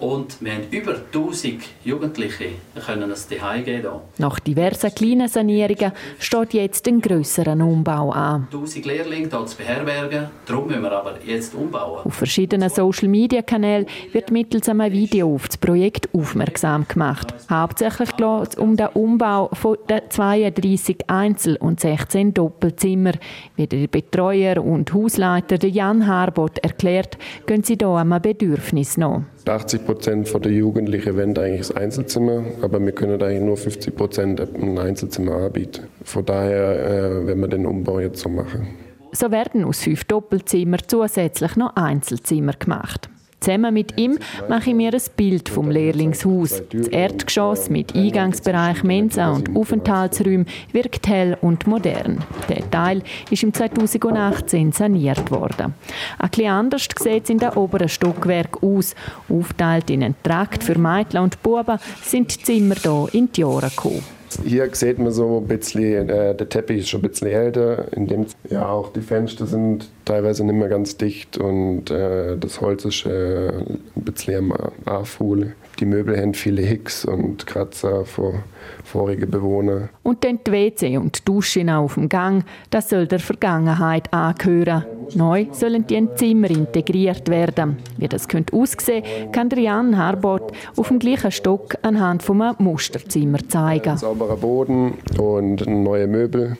Und 0.00 0.36
wir 0.40 0.52
haben 0.52 0.64
über 0.70 0.94
1000 1.12 1.62
Jugendliche 1.84 2.50
können 2.84 3.10
es 3.10 3.28
daheim 3.28 3.64
geben. 3.64 3.88
Nach 4.18 4.38
diversen 4.38 4.94
kleinen 4.94 5.28
Sanierungen 5.28 5.92
steht 6.18 6.54
jetzt 6.54 6.86
ein 6.86 7.00
grösserer 7.00 7.52
Umbau 7.52 8.10
an. 8.10 8.48
1000 8.52 8.86
Lehrlinge 8.86 9.28
hier 9.28 9.46
zu 9.46 9.56
beherbergen, 9.56 10.26
darum 10.46 10.66
müssen 10.68 10.82
wir 10.82 10.92
aber 10.92 11.14
jetzt 11.24 11.54
umbauen. 11.54 12.04
Auf 12.04 12.14
verschiedenen 12.14 12.68
Social-Media-Kanälen 12.68 13.86
wird 14.12 14.30
mittels 14.30 14.68
einem 14.68 14.92
Video 14.92 15.34
auf 15.34 15.48
das 15.48 15.56
Projekt 15.56 16.08
aufmerksam 16.14 16.86
gemacht. 16.86 17.34
Hauptsächlich 17.50 18.16
geht 18.16 18.48
es 18.48 18.54
um 18.56 18.76
den 18.76 18.88
Umbau 18.88 19.50
von 19.52 19.76
32 20.08 21.08
Einzel- 21.08 21.56
und 21.56 21.80
16 21.80 22.34
Doppelzimmer. 22.34 23.12
Wie 23.56 23.66
der 23.66 23.86
Betreuer 23.86 24.62
und 24.62 24.92
Hausleiter 24.92 25.64
Jan 25.66 26.06
Harbot 26.06 26.58
erklärt, 26.58 27.18
gehen 27.46 27.62
sie 27.62 27.76
hier 27.78 27.88
einem 27.88 28.20
Bedürfnis 28.20 28.96
nach. 28.96 29.22
80 29.48 29.86
Prozent 29.86 30.44
der 30.44 30.52
Jugendlichen 30.52 31.16
wollen 31.16 31.36
eigentlich 31.38 31.68
das 31.68 31.72
Einzelzimmer, 31.72 32.44
aber 32.62 32.84
wir 32.84 32.92
können 32.92 33.22
eigentlich 33.22 33.42
nur 33.42 33.56
50 33.56 33.94
Prozent 33.94 34.40
ein 34.40 34.78
Einzelzimmer 34.78 35.36
anbieten. 35.36 35.86
Von 36.02 36.24
daher 36.24 36.86
äh, 36.86 37.26
werden 37.26 37.40
wir 37.40 37.48
den 37.48 37.66
Umbau 37.66 38.00
jetzt 38.00 38.20
so 38.20 38.28
machen. 38.28 38.68
So 39.12 39.30
werden 39.30 39.64
aus 39.64 39.80
fünf 39.80 40.04
Doppelzimmern 40.04 40.80
zusätzlich 40.86 41.56
noch 41.56 41.74
Einzelzimmer 41.76 42.52
gemacht. 42.52 43.08
Zusammen 43.46 43.74
mit 43.74 43.96
ihm 43.96 44.18
mache 44.48 44.70
ich 44.70 44.76
mir 44.76 44.92
ein 44.92 45.00
Bild 45.16 45.48
vom 45.48 45.70
Lehrlingshaus. 45.70 46.62
Das 46.72 46.88
Erdgeschoss 46.88 47.70
mit 47.70 47.94
Eingangsbereich, 47.94 48.82
Mensa 48.82 49.30
und 49.30 49.54
Aufenthaltsräumen 49.54 50.46
wirkt 50.72 51.06
hell 51.06 51.38
und 51.40 51.64
modern. 51.68 52.24
Der 52.48 52.68
Teil 52.72 53.04
ist 53.30 53.44
im 53.44 53.54
2018 53.54 54.72
saniert 54.72 55.30
worden. 55.30 55.74
Ein 56.18 56.28
bisschen 56.28 56.50
anders 56.50 56.88
sieht 56.98 57.22
es 57.22 57.30
in 57.30 57.38
den 57.38 57.50
oberen 57.50 57.88
Stockwerk 57.88 58.64
aus. 58.64 58.96
Aufteilt 59.28 59.90
in 59.90 60.02
einen 60.02 60.16
Trakt 60.24 60.64
für 60.64 60.76
Mädchen 60.76 61.20
und 61.20 61.40
Buben 61.44 61.78
sind 62.02 62.34
die 62.34 62.42
Zimmer 62.42 62.74
hier 62.74 63.06
in 63.12 63.30
die 63.30 63.42
Jahre 63.42 63.70
gekommen. 63.70 64.15
Hier 64.44 64.68
sieht 64.74 64.98
man 64.98 65.12
so 65.12 65.38
ein 65.38 65.46
bisschen, 65.46 66.08
äh, 66.08 66.34
der 66.34 66.48
Teppich 66.48 66.78
ist 66.80 66.88
schon 66.88 67.00
ein 67.00 67.08
bisschen 67.08 67.28
älter, 67.28 67.92
in 67.92 68.06
dem 68.06 68.26
ja 68.50 68.68
auch 68.68 68.92
die 68.92 69.00
Fenster 69.00 69.46
sind 69.46 69.88
teilweise 70.04 70.44
nicht 70.44 70.56
mehr 70.56 70.68
ganz 70.68 70.96
dicht 70.96 71.38
und 71.38 71.90
äh, 71.90 72.36
das 72.36 72.60
Holz 72.60 72.84
ist 72.84 73.06
äh, 73.06 73.48
ein 73.48 73.80
bisschen 73.94 74.52
am 74.52 74.54
Anfuhl. 74.84 75.54
Die 75.78 75.86
Möbel 75.86 76.18
haben 76.18 76.34
viele 76.34 76.62
Hicks 76.62 77.04
und 77.04 77.46
Kratzer 77.46 78.04
von 78.04 78.42
vorigen 78.84 79.30
Bewohnern. 79.30 79.90
Und 80.02 80.24
dann 80.24 80.40
die 80.46 80.52
WC 80.52 80.96
und 80.96 81.18
die 81.18 81.24
Dusche 81.24 81.66
auf 81.76 81.94
dem 81.94 82.08
Gang, 82.08 82.44
das 82.70 82.88
soll 82.88 83.06
der 83.06 83.18
Vergangenheit 83.18 84.12
angehören. 84.12 84.84
Neu 85.14 85.46
sollen 85.52 85.86
die 85.86 86.08
Zimmer 86.14 86.50
integriert 86.50 87.28
werden. 87.28 87.78
Wie 87.96 88.08
das 88.08 88.28
könnte 88.28 88.54
aussehen, 88.56 89.04
kann 89.32 89.50
Jan 89.50 89.96
Harbot 89.96 90.52
auf 90.76 90.88
dem 90.88 90.98
gleichen 90.98 91.30
Stock 91.30 91.76
anhand 91.82 92.22
von 92.22 92.42
einem 92.42 92.56
Musterzimmer 92.58 93.38
zeigen. 93.48 93.90
Ein 93.90 93.98
sauberer 93.98 94.36
Boden 94.36 94.94
und 95.18 95.66
neue 95.66 96.06
Möbel 96.06 96.56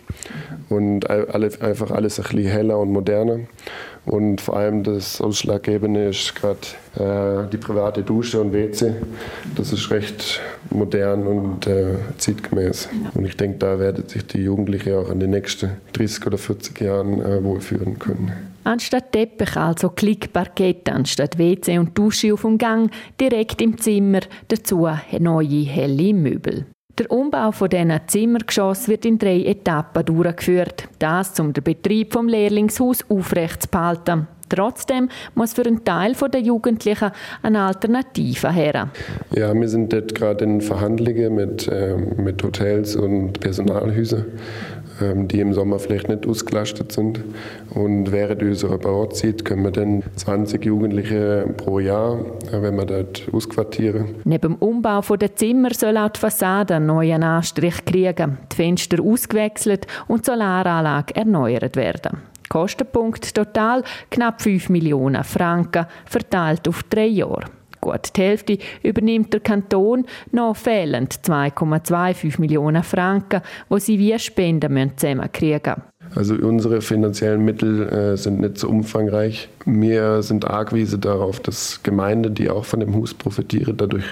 und 0.68 1.08
einfach 1.10 1.90
alles 1.90 2.18
ein 2.18 2.24
bisschen 2.24 2.50
heller 2.50 2.78
und 2.78 2.92
moderner. 2.92 3.40
Und 4.06 4.40
vor 4.40 4.56
allem 4.56 4.84
das 4.84 5.20
Ausschlaggebende 5.20 6.08
ist 6.08 6.34
gerade 6.36 6.60
äh, 6.94 7.50
die 7.50 7.56
private 7.56 8.02
Dusche 8.02 8.40
und 8.40 8.52
WC. 8.52 8.94
Das 9.56 9.72
ist 9.72 9.90
recht 9.90 10.40
modern 10.70 11.26
und 11.26 11.66
äh, 11.66 11.96
zeitgemäß. 12.16 12.88
Und 13.14 13.24
ich 13.24 13.36
denke, 13.36 13.58
da 13.58 13.80
werden 13.80 14.08
sich 14.08 14.24
die 14.26 14.42
Jugendlichen 14.42 14.94
auch 14.94 15.10
in 15.10 15.18
den 15.18 15.30
nächsten 15.30 15.72
30 15.92 16.26
oder 16.26 16.38
40 16.38 16.80
Jahren 16.80 17.20
äh, 17.20 17.42
wohlfühlen 17.42 17.98
können. 17.98 18.32
Anstatt 18.62 19.12
Teppich 19.12 19.56
also 19.56 19.90
Klickparkett, 19.90 20.88
anstatt 20.88 21.38
WC 21.38 21.78
und 21.78 21.96
Dusche 21.96 22.32
auf 22.32 22.42
dem 22.42 22.58
Gang, 22.58 22.90
direkt 23.20 23.60
im 23.60 23.78
Zimmer, 23.78 24.20
dazu 24.48 24.88
neue 25.18 25.64
helle 25.64 26.14
Möbel. 26.14 26.66
Der 26.98 27.10
Umbau 27.10 27.52
von 27.52 27.68
diesen 27.68 27.92
Zimmergeschoss 28.06 28.88
wird 28.88 29.04
in 29.04 29.18
drei 29.18 29.42
Etappen 29.42 30.02
durchgeführt. 30.06 30.88
Das, 30.98 31.38
um 31.38 31.52
den 31.52 31.62
Betrieb 31.62 32.14
vom 32.14 32.26
Lehrlingshaus 32.26 33.04
aufrechtzuerhalten. 33.10 34.28
Trotzdem 34.48 35.10
muss 35.34 35.52
für 35.52 35.66
einen 35.66 35.84
Teil 35.84 36.14
der 36.14 36.40
Jugendlichen 36.40 37.10
eine 37.42 37.62
Alternative 37.62 38.50
her. 38.50 38.88
Ja, 39.34 39.52
wir 39.52 39.68
sind 39.68 39.92
dort 39.92 40.14
gerade 40.14 40.44
in 40.44 40.62
Verhandlungen 40.62 41.34
mit, 41.34 41.68
äh, 41.68 41.96
mit 41.96 42.42
Hotels 42.42 42.96
und 42.96 43.40
Personalhäusern 43.40 44.24
die 45.00 45.40
im 45.40 45.52
Sommer 45.52 45.78
vielleicht 45.78 46.08
nicht 46.08 46.26
ausgelastet 46.26 46.92
sind. 46.92 47.20
Und 47.70 48.12
während 48.12 48.42
unserer 48.42 48.78
Bauzeit 48.78 49.44
können 49.44 49.64
wir 49.64 49.70
dann 49.70 50.02
20 50.16 50.64
Jugendliche 50.64 51.46
pro 51.56 51.78
Jahr, 51.78 52.18
äh, 52.52 52.62
wenn 52.62 52.76
wir 52.76 52.86
dort 52.86 53.28
ausquartieren. 53.32 54.16
Neben 54.24 54.54
dem 54.54 54.56
Umbau 54.56 55.00
der 55.16 55.34
Zimmer 55.36 55.72
soll 55.74 55.96
auch 55.96 56.08
die 56.08 56.20
Fassade 56.20 56.76
einen 56.76 56.86
neuen 56.86 57.22
Anstrich 57.22 57.84
kriegen, 57.84 58.38
die 58.52 58.56
Fenster 58.56 59.02
ausgewechselt 59.02 59.86
und 60.08 60.26
die 60.26 60.30
Solaranlage 60.30 61.14
erneuert 61.14 61.76
werden. 61.76 62.18
Kostenpunkt 62.48 63.34
total 63.34 63.82
knapp 64.10 64.40
5 64.40 64.68
Millionen 64.68 65.24
Franken, 65.24 65.86
verteilt 66.04 66.68
auf 66.68 66.82
drei 66.84 67.06
Jahre. 67.06 67.44
Gut 67.86 68.16
die 68.16 68.20
Hälfte 68.20 68.58
übernimmt 68.82 69.32
der 69.32 69.38
Kanton, 69.38 70.06
noch 70.32 70.56
fehlen 70.56 71.06
2,25 71.06 72.40
Millionen 72.40 72.82
Franken, 72.82 73.42
die 73.70 73.78
sie 73.78 74.00
via 74.00 74.18
Spenden 74.18 74.90
zusammenkriegen 74.96 75.74
müssen. 75.76 76.16
Also 76.16 76.34
unsere 76.34 76.80
finanziellen 76.80 77.44
Mittel 77.44 77.88
äh, 77.88 78.16
sind 78.16 78.40
nicht 78.40 78.58
so 78.58 78.68
umfangreich. 78.68 79.48
Wir 79.66 80.20
sind 80.22 80.44
argwiese 80.44 80.98
darauf, 80.98 81.38
dass 81.38 81.80
Gemeinden, 81.84 82.34
die 82.34 82.50
auch 82.50 82.64
von 82.64 82.80
dem 82.80 82.92
Haus 82.96 83.14
profitieren, 83.14 83.76
dadurch, 83.76 84.06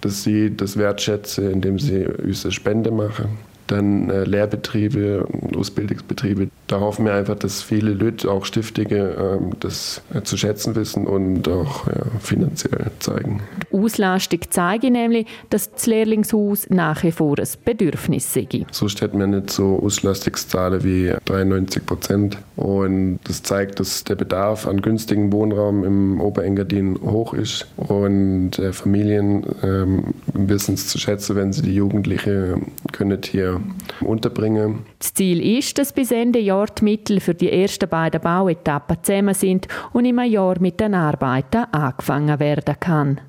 dass 0.00 0.22
sie 0.22 0.56
das 0.56 0.76
wertschätzen, 0.76 1.50
indem 1.50 1.80
sie 1.80 2.06
unsere 2.06 2.52
Spende 2.52 2.92
machen 2.92 3.30
dann 3.70 4.10
äh, 4.10 4.24
Lehrbetriebe, 4.24 5.26
Ausbildungsbetriebe. 5.56 6.48
Da 6.66 6.80
hoffen 6.80 7.04
wir 7.04 7.14
einfach, 7.14 7.36
dass 7.36 7.62
viele 7.62 7.92
Leute, 7.92 8.30
auch 8.30 8.44
Stiftige, 8.44 9.38
ähm, 9.40 9.52
das 9.60 10.02
äh, 10.12 10.22
zu 10.22 10.36
schätzen 10.36 10.74
wissen 10.74 11.06
und 11.06 11.48
auch 11.48 11.86
ja, 11.86 12.02
finanziell 12.20 12.90
zeigen. 12.98 13.40
Die 13.70 13.76
Auslastung 13.76 14.40
zeige 14.50 14.90
nämlich, 14.90 15.26
dass 15.50 15.70
das 15.72 15.86
Lehrlingshaus 15.86 16.68
nach 16.70 17.02
wie 17.02 17.12
vor 17.12 17.38
ein 17.38 17.48
Bedürfnis 17.64 18.32
sei. 18.32 18.48
Sonst 18.70 19.00
hätten 19.00 19.18
wir 19.18 19.26
nicht 19.26 19.50
so 19.50 19.80
Auslastungszahlen 19.82 20.82
wie 20.84 21.12
93 21.24 21.84
Prozent. 21.86 22.38
Und 22.56 23.20
das 23.24 23.42
zeigt, 23.42 23.78
dass 23.80 24.04
der 24.04 24.16
Bedarf 24.16 24.66
an 24.66 24.82
günstigem 24.82 25.32
Wohnraum 25.32 25.84
im 25.84 26.20
Oberengadin 26.20 26.98
hoch 27.00 27.34
ist. 27.34 27.66
Und 27.76 28.58
äh, 28.58 28.72
Familien 28.72 29.46
ähm, 29.62 30.14
wissen 30.32 30.74
es 30.74 30.88
zu 30.88 30.98
schätzen, 30.98 31.36
wenn 31.36 31.52
sie 31.52 31.62
die 31.62 31.74
Jugendlichen 31.74 32.72
können 32.92 33.20
hier 33.24 33.57
unterbringen. 34.00 34.86
Das 34.98 35.14
Ziel 35.14 35.58
ist, 35.58 35.78
dass 35.78 35.92
bis 35.92 36.10
Ende 36.10 36.38
Jahr 36.38 36.66
die 36.66 36.84
Mittel 36.84 37.20
für 37.20 37.34
die 37.34 37.50
ersten 37.50 37.88
beiden 37.88 38.20
Bauetappen 38.20 38.98
zusammen 39.02 39.34
sind 39.34 39.68
und 39.92 40.04
im 40.04 40.18
Jahr 40.20 40.60
mit 40.60 40.80
den 40.80 40.94
Arbeiten 40.94 41.64
angefangen 41.72 42.38
werden 42.40 42.76
kann. 42.80 43.20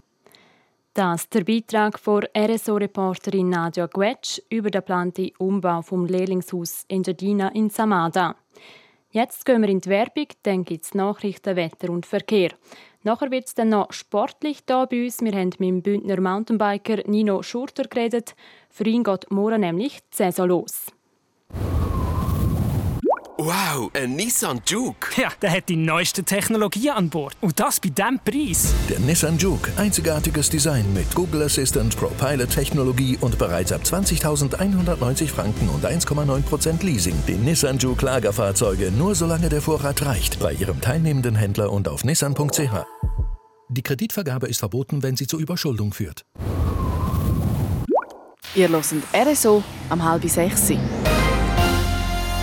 Das 0.93 1.29
der 1.29 1.43
Beitrag 1.43 1.99
von 1.99 2.25
RSO-Reporterin 2.35 3.49
Nadja 3.49 3.85
Gwetsch 3.85 4.41
über 4.49 4.69
den 4.69 4.81
geplanten 4.81 5.31
Umbau 5.37 5.81
vom 5.81 6.05
Lehrlingshaus 6.05 6.83
Engadina 6.89 7.49
in 7.49 7.69
Samada. 7.69 8.35
Jetzt 9.11 9.45
gehen 9.45 9.61
wir 9.61 9.69
in 9.69 9.81
die 9.81 9.89
Werbung, 9.89 10.27
dann 10.43 10.65
gibt 10.65 10.85
es 10.85 10.93
Nachrichten, 10.93 11.55
Wetter 11.55 11.89
und 11.89 12.05
Verkehr. 12.05 12.51
Nachher 13.03 13.31
wird 13.31 13.47
es 13.47 13.53
dann 13.53 13.69
noch 13.69 13.93
sportlich 13.93 14.63
hier 14.67 14.85
bei 14.87 15.05
uns. 15.05 15.21
Wir 15.21 15.31
haben 15.31 15.51
mit 15.57 15.61
dem 15.61 15.81
Bündner 15.81 16.19
Mountainbiker 16.19 16.97
Nino 17.07 17.41
Schurter 17.41 17.83
geredet. 17.83 18.35
Für 18.69 18.83
ihn 18.83 19.03
geht 19.03 19.31
morgen 19.31 19.61
nämlich 19.61 19.99
die 20.11 20.17
Saison 20.17 20.49
los. 20.49 20.87
Wow, 23.41 23.89
ein 23.93 24.17
Nissan 24.17 24.59
Juke. 24.65 25.21
Ja, 25.21 25.29
der 25.41 25.51
hat 25.51 25.69
die 25.69 25.77
neueste 25.77 26.25
Technologie 26.25 26.89
an 26.89 27.09
Bord. 27.09 27.37
Und 27.39 27.57
das 27.57 27.79
bei 27.79 27.87
diesem 27.87 28.19
Preis. 28.19 28.73
Der 28.89 28.99
Nissan 28.99 29.37
Juke. 29.37 29.71
Einzigartiges 29.77 30.49
Design 30.49 30.93
mit 30.93 31.15
Google 31.15 31.43
Assistant, 31.43 31.95
ProPilot-Technologie 31.95 33.17
und 33.21 33.37
bereits 33.37 33.71
ab 33.71 33.83
20.190 33.85 35.27
Franken 35.29 35.69
und 35.69 35.85
1,9% 35.85 36.83
Leasing. 36.85 37.15
Die 37.29 37.35
Nissan 37.35 37.77
Juke 37.77 38.03
Lagerfahrzeuge 38.03 38.91
nur 38.91 39.15
solange 39.15 39.47
der 39.47 39.61
Vorrat 39.61 40.05
reicht. 40.05 40.41
Bei 40.41 40.51
Ihrem 40.51 40.81
teilnehmenden 40.81 41.35
Händler 41.35 41.71
und 41.71 41.87
auf 41.87 42.03
nissan.ch. 42.03 42.83
Die 43.69 43.83
Kreditvergabe 43.83 44.47
ist 44.49 44.59
verboten, 44.59 45.01
wenn 45.01 45.15
sie 45.15 45.27
zur 45.27 45.39
Überschuldung 45.39 45.93
führt. 45.93 46.25
Ihr 48.53 48.67
hört 48.67 48.85
RSO 49.13 49.63
am 49.89 50.03
halb 50.03 50.29
sechs. 50.29 50.73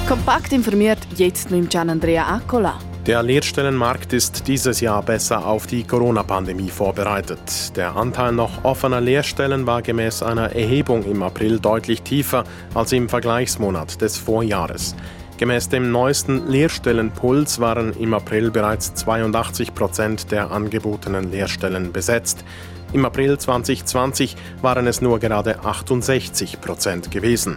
Kompakt 0.09 0.53
informiert 0.53 1.01
jetzt 1.17 1.51
mit 1.51 1.69
Gian 1.69 1.91
Andrea 1.91 2.29
Accola. 2.29 2.79
Der 3.09 3.25
Lehrstellenmarkt 3.25 4.13
ist 4.13 4.47
dieses 4.47 4.81
Jahr 4.81 5.03
besser 5.03 5.45
auf 5.45 5.67
die 5.67 5.83
Corona-Pandemie 5.83 6.69
vorbereitet. 6.69 7.77
Der 7.77 7.97
Anteil 7.97 8.31
noch 8.31 8.65
offener 8.65 9.01
Lehrstellen 9.01 9.67
war 9.67 9.83
gemäß 9.83 10.23
einer 10.23 10.55
Erhebung 10.55 11.03
im 11.03 11.25
April 11.25 11.59
deutlich 11.59 12.03
tiefer 12.03 12.45
als 12.73 12.93
im 12.93 13.09
Vergleichsmonat 13.09 14.01
des 14.01 14.17
Vorjahres. 14.17 14.95
Gemäß 15.39 15.71
dem 15.71 15.91
neuesten 15.91 16.47
Lehrstellenpuls 16.47 17.59
waren 17.59 17.93
im 17.95 18.15
April 18.15 18.53
bereits 18.53 18.95
82 18.95 19.75
Prozent 19.75 20.31
der 20.31 20.53
angebotenen 20.53 21.33
Lehrstellen 21.33 21.93
besetzt. 21.93 22.45
Im 22.93 23.05
April 23.05 23.39
2020 23.39 24.37
waren 24.63 24.87
es 24.87 25.01
nur 25.01 25.19
gerade 25.19 25.65
68 25.65 26.61
Prozent 26.61 27.11
gewesen. 27.11 27.57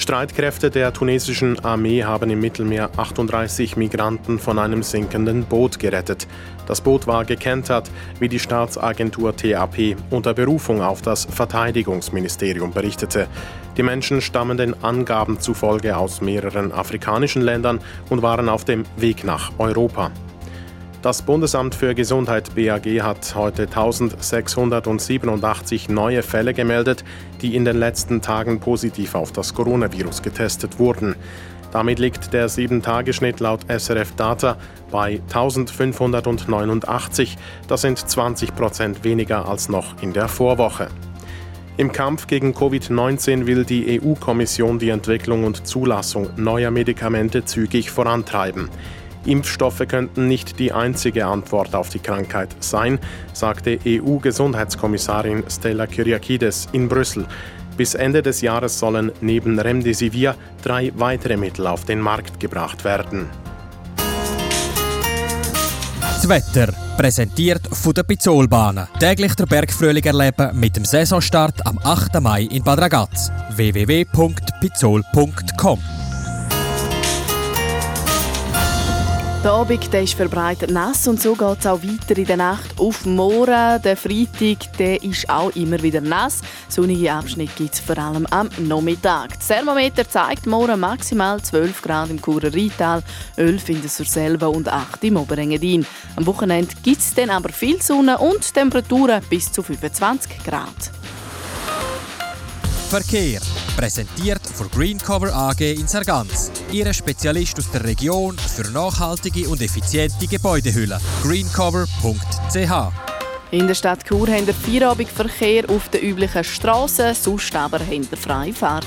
Streitkräfte 0.00 0.70
der 0.70 0.94
tunesischen 0.94 1.62
Armee 1.62 2.04
haben 2.04 2.30
im 2.30 2.40
Mittelmeer 2.40 2.88
38 2.96 3.76
Migranten 3.76 4.38
von 4.38 4.58
einem 4.58 4.82
sinkenden 4.82 5.44
Boot 5.44 5.78
gerettet. 5.78 6.26
Das 6.66 6.80
Boot 6.80 7.06
war 7.06 7.26
gekentert, 7.26 7.90
wie 8.18 8.30
die 8.30 8.38
Staatsagentur 8.38 9.36
TAP 9.36 9.96
unter 10.08 10.32
Berufung 10.32 10.80
auf 10.80 11.02
das 11.02 11.26
Verteidigungsministerium 11.26 12.72
berichtete. 12.72 13.28
Die 13.76 13.82
Menschen 13.82 14.22
stammen 14.22 14.56
den 14.56 14.82
Angaben 14.82 15.38
zufolge 15.38 15.94
aus 15.94 16.22
mehreren 16.22 16.72
afrikanischen 16.72 17.42
Ländern 17.42 17.78
und 18.08 18.22
waren 18.22 18.48
auf 18.48 18.64
dem 18.64 18.84
Weg 18.96 19.22
nach 19.22 19.52
Europa. 19.58 20.10
Das 21.02 21.22
Bundesamt 21.22 21.74
für 21.74 21.94
Gesundheit 21.94 22.54
BAG 22.54 22.84
hat 23.00 23.34
heute 23.34 23.62
1687 23.62 25.88
neue 25.88 26.22
Fälle 26.22 26.52
gemeldet, 26.52 27.04
die 27.40 27.56
in 27.56 27.64
den 27.64 27.78
letzten 27.78 28.20
Tagen 28.20 28.60
positiv 28.60 29.14
auf 29.14 29.32
das 29.32 29.54
Coronavirus 29.54 30.20
getestet 30.20 30.78
wurden. 30.78 31.16
Damit 31.72 32.00
liegt 32.00 32.34
der 32.34 32.50
7-Tage-Schnitt 32.50 33.40
laut 33.40 33.60
SRF 33.68 34.14
Data 34.16 34.58
bei 34.90 35.22
1589. 35.28 37.38
Das 37.66 37.80
sind 37.80 37.98
20 37.98 38.54
Prozent 38.54 39.02
weniger 39.02 39.48
als 39.48 39.70
noch 39.70 40.02
in 40.02 40.12
der 40.12 40.28
Vorwoche. 40.28 40.88
Im 41.78 41.92
Kampf 41.92 42.26
gegen 42.26 42.52
Covid-19 42.52 43.46
will 43.46 43.64
die 43.64 44.02
EU-Kommission 44.02 44.78
die 44.78 44.90
Entwicklung 44.90 45.44
und 45.44 45.66
Zulassung 45.66 46.28
neuer 46.36 46.70
Medikamente 46.70 47.46
zügig 47.46 47.90
vorantreiben. 47.90 48.68
Impfstoffe 49.24 49.86
könnten 49.86 50.28
nicht 50.28 50.58
die 50.58 50.72
einzige 50.72 51.26
Antwort 51.26 51.74
auf 51.74 51.90
die 51.90 51.98
Krankheit 51.98 52.48
sein, 52.60 52.98
sagte 53.32 53.78
EU-Gesundheitskommissarin 53.86 55.44
Stella 55.48 55.86
Kyriakides 55.86 56.68
in 56.72 56.88
Brüssel. 56.88 57.26
Bis 57.76 57.94
Ende 57.94 58.22
des 58.22 58.40
Jahres 58.40 58.78
sollen 58.78 59.12
neben 59.20 59.58
Remdesivir 59.58 60.34
drei 60.62 60.92
weitere 60.96 61.36
Mittel 61.36 61.66
auf 61.66 61.84
den 61.84 62.00
Markt 62.00 62.40
gebracht 62.40 62.84
werden. 62.84 63.28
Das 66.00 66.28
Wetter, 66.28 66.72
präsentiert 66.98 67.62
von 67.72 67.94
der 67.94 68.02
Pizzolbahnen. 68.02 68.86
Täglich 68.98 69.34
der 69.36 69.46
Bergfrühling 69.46 70.04
erleben 70.04 70.60
mit 70.60 70.76
dem 70.76 70.84
Saisonstart 70.84 71.66
am 71.66 71.78
8. 71.82 72.20
Mai 72.20 72.42
in 72.42 72.62
Bad 72.62 72.78
Ragaz. 72.78 73.32
www.pizzol.com 73.56 75.78
Der 79.42 79.52
Abend 79.52 79.90
der 79.90 80.02
ist 80.02 80.12
verbreitet 80.12 80.70
nass 80.70 81.08
und 81.08 81.18
so 81.18 81.34
geht 81.34 81.60
es 81.60 81.66
auch 81.66 81.82
weiter 81.82 82.18
in 82.18 82.26
der 82.26 82.36
Nacht 82.36 82.78
auf 82.78 83.06
morgen. 83.06 83.80
Der 83.82 83.96
Freitag 83.96 84.76
der 84.76 85.02
ist 85.02 85.30
auch 85.30 85.50
immer 85.56 85.82
wieder 85.82 86.02
nass. 86.02 86.42
Sonnige 86.68 87.10
Abschnitte 87.10 87.54
gibt 87.56 87.72
es 87.72 87.80
vor 87.80 87.96
allem 87.96 88.26
am 88.26 88.50
Nachmittag. 88.58 89.38
Das 89.38 89.48
Thermometer 89.48 90.06
zeigt 90.06 90.44
morgen 90.44 90.78
maximal 90.78 91.40
12 91.40 91.80
Grad 91.80 92.10
im 92.10 92.20
Churer 92.20 92.52
Rheintal, 92.52 93.02
11 93.36 93.68
in 93.70 93.80
der 93.80 93.88
Surselva 93.88 94.48
und 94.48 94.68
8 94.68 95.04
im 95.04 95.16
Oberengadin. 95.16 95.86
Am 96.16 96.26
Wochenende 96.26 96.74
gibt 96.82 96.98
es 96.98 97.14
dann 97.14 97.30
aber 97.30 97.48
viel 97.48 97.80
Sonne 97.80 98.18
und 98.18 98.52
Temperaturen 98.52 99.22
bis 99.30 99.50
zu 99.50 99.62
25 99.62 100.44
Grad. 100.44 100.92
Verkehr. 102.90 103.40
Präsentiert 103.76 104.44
von 104.44 104.68
Greencover 104.68 105.32
AG 105.32 105.60
in 105.60 105.86
Sargans. 105.86 106.50
Ihre 106.72 106.92
Spezialist 106.92 107.56
aus 107.58 107.70
der 107.70 107.84
Region 107.84 108.36
für 108.36 108.68
nachhaltige 108.72 109.48
und 109.48 109.62
effiziente 109.62 110.26
Gebäudehüllen. 110.26 110.98
greencover.ch 111.22 112.92
in 113.52 113.66
der 113.66 113.74
Stadt 113.74 114.04
Chur 114.04 114.28
haben 114.28 114.46
wir 114.46 114.54
Feierabendverkehr 114.54 115.68
auf 115.70 115.88
den 115.88 116.02
üblichen 116.02 116.44
Strassen, 116.44 117.14
sonst 117.14 117.54
aber 117.56 117.80
haben 117.80 118.08
wir 118.08 118.16
freie 118.16 118.52
Fahrt. 118.52 118.86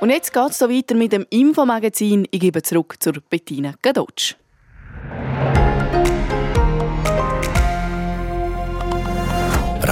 Und 0.00 0.10
jetzt 0.10 0.32
geht 0.32 0.50
es 0.50 0.60
weiter 0.60 0.94
mit 0.94 1.12
dem 1.12 1.26
Infomagazin. 1.28 2.26
Ich 2.30 2.38
gebe 2.38 2.62
zurück 2.62 2.96
zur 3.00 3.14
Bettina 3.28 3.74
Gadotsch. 3.82 4.36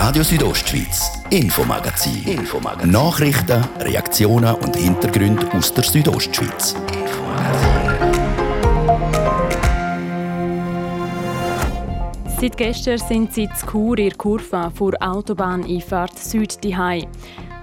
Radio 0.08 0.22
Südostschweiz, 0.22 1.12
Infomagazin. 1.28 2.24
Infomagazin. 2.24 2.90
Nachrichten, 2.90 3.62
Reaktionen 3.78 4.54
und 4.54 4.74
Hintergründe 4.74 5.46
aus 5.52 5.74
der 5.74 5.84
Südostschweiz. 5.84 6.74
Seit 12.40 12.56
gestern 12.56 12.96
sind 12.96 13.34
sie 13.34 13.50
zu 13.50 13.66
Chur 13.66 13.98
in 13.98 14.16
Kurve 14.16 14.72
vor 14.74 14.94
Autobahneinfahrt 14.98 16.18
Süd 16.18 16.64
Dihai. 16.64 17.06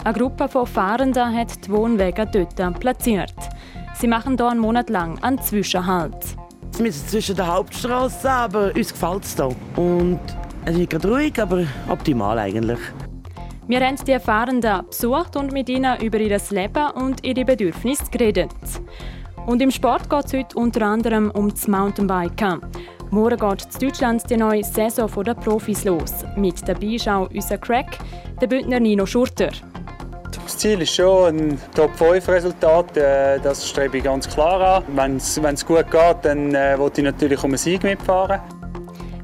Eine 0.03 0.13
Gruppe 0.15 0.47
von 0.47 0.67
Fahrenden 0.67 1.36
hat 1.36 1.65
die 1.65 1.71
Wohnwege 1.71 2.27
dort 2.31 2.79
platziert. 2.79 3.34
Sie 3.95 4.08
machen 4.08 4.38
hier 4.38 4.49
einen 4.49 4.60
Monat 4.60 4.91
lang 4.91 5.17
einen 5.23 5.41
Zwischenhalt. 5.41 6.38
Wir 6.77 6.91
sind 6.91 7.10
zwischen 7.10 7.38
der 7.38 7.47
Hauptstraße, 7.47 8.29
aber 8.29 8.71
uns 8.75 8.91
gefällt 8.91 9.23
es 9.23 9.36
hier. 9.36 9.49
Und 9.77 10.19
es 10.65 10.71
ist 10.71 10.78
nicht 10.78 10.91
gerade 10.91 11.08
ruhig, 11.08 11.39
aber 11.39 11.63
optimal 11.89 12.39
eigentlich. 12.39 12.80
Wir 13.67 13.80
haben 13.80 13.95
die 13.95 14.19
Fahrenden 14.19 14.86
besucht 14.88 15.36
und 15.36 15.51
mit 15.51 15.69
ihnen 15.69 15.99
über 16.01 16.17
ihr 16.17 16.39
Leben 16.49 16.91
und 16.95 17.23
ihre 17.23 17.45
Bedürfnisse 17.45 18.06
geredet. 18.12 18.51
Und 19.45 19.62
im 19.62 19.69
Sport 19.69 20.10
geht 20.10 20.25
es 20.25 20.34
heute 20.34 20.58
unter 20.58 20.82
anderem 20.82 21.30
um 21.32 21.49
das 21.49 21.67
Mountainbiken. 21.67 22.62
Morgen 23.12 23.38
geht 23.38 23.65
in 23.73 23.80
Deutschland 23.80 24.28
die 24.30 24.38
neue 24.38 24.63
Saison 24.63 25.10
der 25.23 25.36
Profis 25.36 25.84
los. 25.84 26.25
Mit 26.36 26.67
dabei 26.67 26.95
ist 26.95 27.08
auch 27.08 27.30
unser 27.30 27.60
Crack, 27.60 27.99
der 28.41 28.47
Bündner 28.47 28.80
Nino 28.80 29.06
Schurter. 29.06 29.51
Das 30.32 30.58
Ziel 30.58 30.82
ist 30.82 30.95
schon 30.95 31.38
ein 31.38 31.62
Top-5-Resultat. 31.75 32.97
Äh, 32.97 33.39
das 33.39 33.69
strebe 33.69 33.99
ich 33.99 34.04
ganz 34.04 34.28
klar 34.28 34.78
an. 34.78 34.84
Wenn 34.95 35.17
es 35.17 35.65
gut 35.65 35.89
geht, 35.91 36.17
dann 36.23 36.56
äh, 36.56 36.75
ich 36.75 37.04
natürlich 37.04 37.43
um 37.43 37.51
einen 37.51 37.58
Sieg 37.58 37.84
mitfahren. 37.84 38.41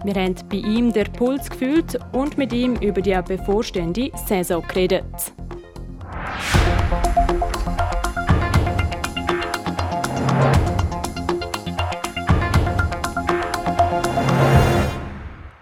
Wir 0.04 0.16
haben 0.16 0.36
bei 0.50 0.58
ihm 0.58 0.92
den 0.92 1.14
Puls 1.14 1.48
gefühlt 1.48 2.00
und 2.12 2.36
mit 2.36 2.52
ihm 2.54 2.76
über 2.78 3.02
die 3.02 3.20
bevorstehende 3.22 4.10
Saison 4.26 4.64
geredet. 4.68 5.06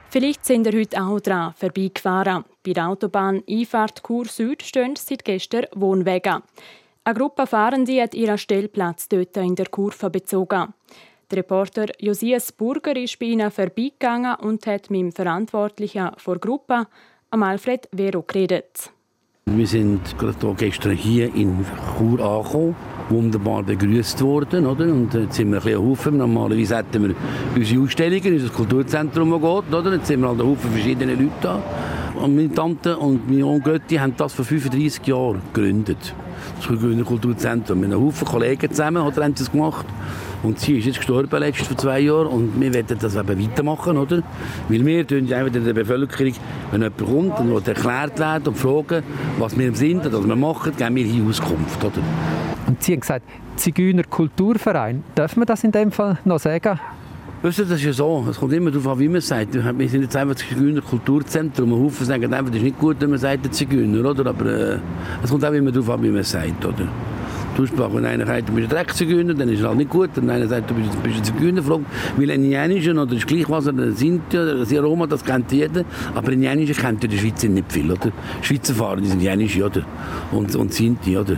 Vielleicht 0.09 0.45
sind 0.45 0.67
ihr 0.67 0.79
heute 0.79 1.03
auch 1.03 1.19
dran 1.19 1.53
vorbeigefahren. 1.53 2.45
Bei 2.65 2.71
der 2.71 2.87
Autobahn 2.87 3.43
Einfahrt 3.47 4.01
Chur 4.07 4.25
Süd 4.25 4.63
stehen 4.63 4.95
seit 4.95 5.25
gestern 5.25 5.65
Wohnwege. 5.75 6.41
Eine 7.03 7.19
Gruppe 7.19 7.45
Fahrende 7.45 8.01
hat 8.01 8.13
ihren 8.13 8.37
Stellplatz 8.37 9.09
dort 9.09 9.35
in 9.35 9.55
der 9.55 9.67
Kurve 9.67 10.09
bezogen. 10.09 10.73
Der 11.31 11.39
Reporter 11.39 11.85
Josias 11.99 12.51
Burger 12.51 12.95
ist 12.95 13.19
bei 13.19 13.27
ihnen 13.27 13.51
vorbeigegangen 13.51 14.33
und 14.41 14.65
hat 14.65 14.89
mit 14.89 14.99
dem 14.99 15.11
Verantwortlichen 15.11 16.09
der 16.25 16.35
Gruppe, 16.37 16.87
Alfred 17.29 17.87
Vero, 17.95 18.23
geredet. 18.23 18.91
Wir 19.45 19.67
sind 19.67 20.17
gerade 20.17 20.55
gestern 20.57 20.93
hier 20.93 21.33
in 21.35 21.63
Chur 21.97 22.19
angekommen, 22.19 22.75
wunderbar 23.09 23.61
begrüßt 23.61 24.21
worden, 24.23 24.65
oder? 24.65 24.85
Und 24.85 25.13
jetzt 25.13 25.35
sind 25.35 25.51
wir 25.51 25.57
ein 25.57 25.63
bisschen 25.63 25.87
Haufen. 25.87 26.17
Normalerweise 26.17 26.77
hätten 26.77 27.09
wir 27.09 27.15
unsere 27.55 27.83
Ausstellungen, 27.83 28.33
unser 28.33 28.49
Kulturzentrum, 28.49 29.31
geht, 29.31 29.73
oder? 29.73 29.93
Jetzt 29.93 30.07
sind 30.07 30.21
wir 30.21 30.29
halt 30.29 30.41
ein 30.41 30.47
Haufen 30.47 30.71
verschiedene 30.71 31.13
Leute 31.13 31.31
da. 31.41 31.63
Und 32.15 32.35
meine 32.35 32.51
Tante 32.51 32.97
und 32.97 33.29
mein 33.29 33.43
Onkel 33.43 33.73
Götti 33.73 33.97
haben 33.97 34.15
das 34.17 34.33
vor 34.33 34.45
35 34.45 35.05
Jahren 35.05 35.41
gegründet. 35.53 36.15
Das 36.57 36.67
Grüner 36.67 37.03
Kulturzentrum. 37.03 37.79
Mit 37.79 37.91
einem 37.91 38.03
Haufen 38.03 38.27
Kollegen 38.27 38.69
zusammen 38.71 39.03
haben 39.03 39.35
das 39.35 39.51
gemacht. 39.51 39.85
Und 40.41 40.59
sie 40.59 40.77
ist 40.77 40.85
jetzt 40.85 40.97
gestorben 40.97 41.39
letztes 41.39 41.67
vor 41.67 41.77
zwei 41.77 41.99
Jahren 41.99 42.27
und 42.27 42.59
wir 42.59 42.73
werden 42.73 42.97
das 42.99 43.15
eben 43.15 43.43
weitermachen, 43.43 43.97
oder? 43.97 44.23
Weil 44.69 44.85
wir 44.85 45.05
tun 45.05 45.31
einfach 45.33 45.51
der 45.51 45.73
Bevölkerung, 45.73 46.33
wenn 46.71 46.81
jemand 46.81 46.97
kommt 46.97 47.39
und 47.39 47.67
erklärt 47.67 48.19
werden 48.19 48.47
und 48.47 48.57
fragen, 48.57 49.03
was 49.37 49.57
wir 49.57 49.75
sind 49.75 50.05
und 50.05 50.13
was 50.13 50.25
wir 50.25 50.35
machen, 50.35 50.75
geben 50.77 50.95
wir 50.95 51.05
hier 51.05 51.23
Auskunft, 51.25 51.83
oder? 51.83 52.01
Und 52.67 52.81
Sie 52.81 52.93
haben 52.93 53.01
gesagt, 53.01 53.25
Zigeuner 53.57 54.03
Kulturverein. 54.03 55.03
Darf 55.15 55.35
man 55.35 55.45
das 55.45 55.65
in 55.65 55.71
dem 55.71 55.91
Fall 55.91 56.17
noch 56.23 56.39
sagen? 56.39 56.79
Weißt 57.41 57.59
du, 57.59 57.63
das 57.63 57.79
ist 57.79 57.85
ja 57.85 57.93
so. 57.93 58.25
Es 58.29 58.39
kommt 58.39 58.53
immer 58.53 58.71
darauf 58.71 58.87
an, 58.87 58.99
wie 58.99 59.07
man 59.07 59.17
es 59.17 59.27
sagt. 59.27 59.53
Wir 59.53 59.89
sind 59.89 60.03
jetzt 60.03 60.15
einfach 60.15 60.35
das 60.35 60.47
Zigeuner 60.47 60.81
Kulturzentrum. 60.81 61.73
Und 61.73 61.85
Haufen 61.85 62.05
sagen 62.05 62.33
einfach, 62.33 62.49
das 62.49 62.57
ist 62.57 62.63
nicht 62.63 62.79
gut, 62.79 62.97
wenn 62.99 63.09
man 63.09 63.19
sagt, 63.19 63.45
der 63.45 63.51
Zigeuner, 63.51 64.09
oder? 64.09 64.29
Aber 64.29 64.45
äh, 64.45 64.77
es 65.23 65.29
kommt 65.29 65.43
auch 65.43 65.51
immer 65.51 65.71
darauf 65.71 65.89
an, 65.89 66.03
wie 66.03 66.09
man 66.09 66.19
es 66.19 66.31
sagt, 66.31 66.65
oder? 66.65 66.87
Aussprache. 67.59 67.93
Wenn 67.95 68.05
einer 68.05 68.25
sagt, 68.25 68.49
du 68.49 68.53
bist 68.53 68.71
ein 68.71 68.75
Dreckzigeuner, 68.75 69.33
dann 69.33 69.49
ist 69.49 69.59
es 69.59 69.65
halt 69.65 69.77
nicht 69.77 69.89
gut. 69.89 70.09
Wenn 70.15 70.29
einer 70.29 70.47
sagt, 70.47 70.69
du 70.69 70.75
bist, 70.75 71.03
bist 71.03 71.17
ein 71.17 71.23
Zigeuner, 71.23 71.63
fragt, 71.63 71.85
weil 72.17 72.31
ein 72.31 72.43
Jänischen 72.43 72.97
oder 72.97 73.13
ist 73.15 73.27
gleich 73.27 73.49
was, 73.49 73.67
oder 73.67 73.91
Sinti 73.91 74.37
oder 74.37 74.81
Roma, 74.81 75.07
das 75.07 75.23
kennt 75.23 75.51
jeder. 75.51 75.83
Aber 76.15 76.31
ein 76.31 76.41
Jänischen 76.41 76.75
kennt 76.75 77.03
ja 77.03 77.09
die 77.09 77.17
Schweizer 77.17 77.47
nicht 77.47 77.71
viel, 77.71 77.91
oder? 77.91 78.11
Schweizer 78.41 78.73
Fahrer, 78.73 78.97
die 78.97 79.07
sind 79.07 79.21
Jänische, 79.21 79.65
oder? 79.65 79.83
Und, 80.31 80.55
und 80.55 80.73
Sinti, 80.73 81.17
oder? 81.17 81.37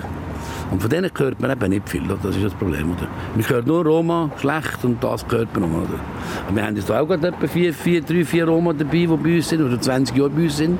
Und 0.72 0.82
von 0.82 0.90
denen 0.90 1.12
hört 1.14 1.40
man 1.42 1.52
eben 1.52 1.70
nicht 1.70 1.90
viel, 1.90 2.02
das 2.08 2.36
ist 2.36 2.46
das 2.46 2.54
Problem. 2.54 2.92
Oder? 2.92 3.08
Man 3.36 3.48
hört 3.48 3.68
nur 3.68 3.86
Roma, 3.86 4.32
schlecht 4.40 4.84
und 4.86 5.04
das 5.04 5.26
hört 5.30 5.54
man 5.60 5.70
noch. 5.70 5.80
Oder? 5.80 6.00
Und 6.48 6.56
wir 6.56 6.66
haben 6.66 6.78
jetzt 6.78 6.90
auch 6.90 7.06
gerade 7.06 7.28
etwa 7.28 7.46
vier, 7.46 7.74
vier, 7.74 8.02
drei, 8.02 8.24
vier 8.24 8.46
Roma 8.46 8.72
dabei, 8.72 8.92
die 8.92 9.08
bei 9.08 9.36
uns 9.36 9.50
sind, 9.50 9.62
oder 9.62 9.80
20 9.80 10.16
Jahre 10.16 10.30
bei 10.30 10.44
uns 10.44 10.58
sind. 10.58 10.80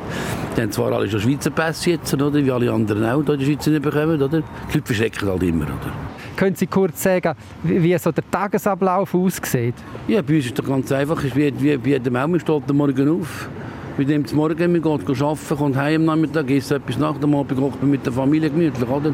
Die 0.56 0.62
haben 0.62 0.72
zwar 0.72 0.94
alle 0.94 1.10
schon 1.10 1.20
Schweizer 1.20 1.50
Pässe 1.50 1.92
jetzt, 1.92 2.14
oder? 2.14 2.34
wie 2.34 2.50
alle 2.50 2.72
anderen 2.72 3.04
auch 3.06 3.20
in 3.20 3.26
der 3.26 3.40
Schweiz 3.46 3.68
nicht 3.68 3.82
bekommen. 3.82 4.22
Oder? 4.22 4.40
Die 4.40 4.74
Leute 4.74 4.86
verschrecken 4.86 5.28
halt 5.28 5.44
immer. 5.44 5.66
Oder? 5.66 5.92
Können 6.38 6.56
Sie 6.56 6.68
kurz 6.68 7.04
sagen, 7.04 7.36
wie 7.64 7.98
so 7.98 8.14
der 8.14 8.24
Tagesablauf 8.32 9.14
aussieht? 9.14 9.76
Ja, 10.08 10.22
bei 10.22 10.38
uns 10.38 10.46
ist 10.46 10.58
es 10.58 10.66
ganz 10.66 10.90
einfach. 10.94 11.22
Wie, 11.36 11.54
wie, 11.60 11.84
wie 11.84 11.90
jedem 11.90 12.16
auch. 12.16 12.28
Man 12.28 12.40
steht 12.40 12.64
am 12.70 12.78
Morgen 12.78 13.10
auf. 13.10 13.50
Wir 13.98 14.08
nehmen 14.08 14.24
es 14.24 14.34
morgen, 14.34 14.58
wir 14.58 14.80
gehen 14.80 14.92
arbeiten, 14.92 15.58
kommt 15.58 15.76
heim 15.76 16.02
am 16.02 16.06
Nachmittag, 16.06 16.50
isst 16.50 16.72
etwas 16.72 16.98
nach 16.98 17.18
dem 17.18 17.36
Abend, 17.36 17.60
kocht 17.60 17.82
man 17.82 17.92
mit 17.92 18.06
der 18.06 18.14
Familie 18.14 18.50
gemütlich, 18.50 18.90
oder? 18.90 19.14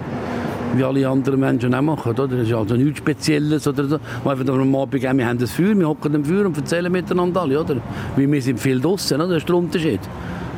Wie 0.76 0.84
alle 0.84 1.08
anderen 1.08 1.40
Menschen 1.40 1.74
auch 1.74 1.82
machen, 1.82 2.12
oder? 2.12 2.28
Das 2.28 2.48
ist 2.48 2.54
also 2.54 2.76
nichts 2.76 3.00
Spezielles, 3.00 3.68
oder 3.68 3.86
so. 3.86 4.00
Einfach 4.26 4.48
am 4.48 4.76
Abend, 4.76 5.02
wir 5.02 5.28
haben 5.28 5.40
das 5.40 5.52
Feuer, 5.52 5.76
wir 5.76 5.88
hocken 5.88 6.16
am 6.16 6.26
Feuer 6.26 6.46
und 6.46 6.58
erzählen 6.58 6.92
miteinander 6.92 7.42
alle, 7.42 7.60
oder? 7.60 7.78
Weil 8.16 8.32
wir 8.32 8.42
sind 8.42 8.60
viel 8.60 8.80
draußen? 8.80 9.18
Das 9.18 9.30
ist 9.30 9.48
der 9.48 9.56
Unterschied. 9.56 10.02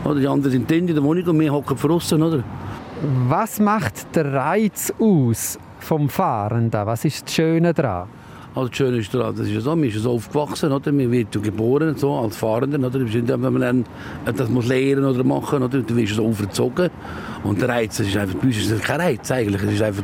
Oder? 0.03 0.19
Die 0.19 0.27
anderen 0.27 0.51
sind 0.51 0.71
in 0.71 0.87
der 0.87 1.03
Wohnung 1.03 1.25
und 1.25 1.39
wir 1.39 1.53
hocken 1.53 1.77
draußen? 1.77 2.43
Was 3.27 3.59
macht 3.59 4.15
der 4.15 4.33
Reiz 4.33 4.93
aus 4.99 5.57
vom 5.79 6.09
Fahren 6.09 6.69
da? 6.69 6.85
Was 6.85 7.05
ist 7.05 7.25
das 7.25 7.33
Schöne 7.33 7.73
daran? 7.73 8.09
Das 8.55 8.75
Schöne 8.75 9.01
daran, 9.01 9.35
das 9.35 9.47
ist 9.47 9.63
so, 9.63 9.75
man 9.75 9.83
ist 9.85 9.95
so 9.97 10.11
aufgewachsen, 10.11 10.71
oder? 10.71 10.91
man 10.91 11.11
wird 11.11 11.31
geboren 11.31 11.95
so, 11.95 12.15
als 12.15 12.35
Fahrender. 12.35 12.79
Oder? 12.79 13.01
Wenn 13.01 13.53
man 13.53 13.61
dann 13.61 13.85
das 14.35 14.49
muss 14.49 14.67
lernen 14.67 15.05
oder 15.05 15.23
machen, 15.23 15.61
oder? 15.61 15.81
du 15.81 15.95
wirst 15.95 16.15
so 16.15 16.25
aufgezogen. 16.25 16.89
Und 17.43 17.61
der 17.61 17.69
Reiz, 17.69 17.97
das 17.97 18.07
ist 18.07 18.17
einfach, 18.17 18.35
bei 18.35 18.47
uns 18.47 18.57
ist 18.57 18.71
das 18.71 18.81
kein 18.81 18.99
Reiz 18.99 19.31
eigentlich, 19.31 19.61
es 19.63 19.73
ist 19.73 19.81
einfach 19.81 20.03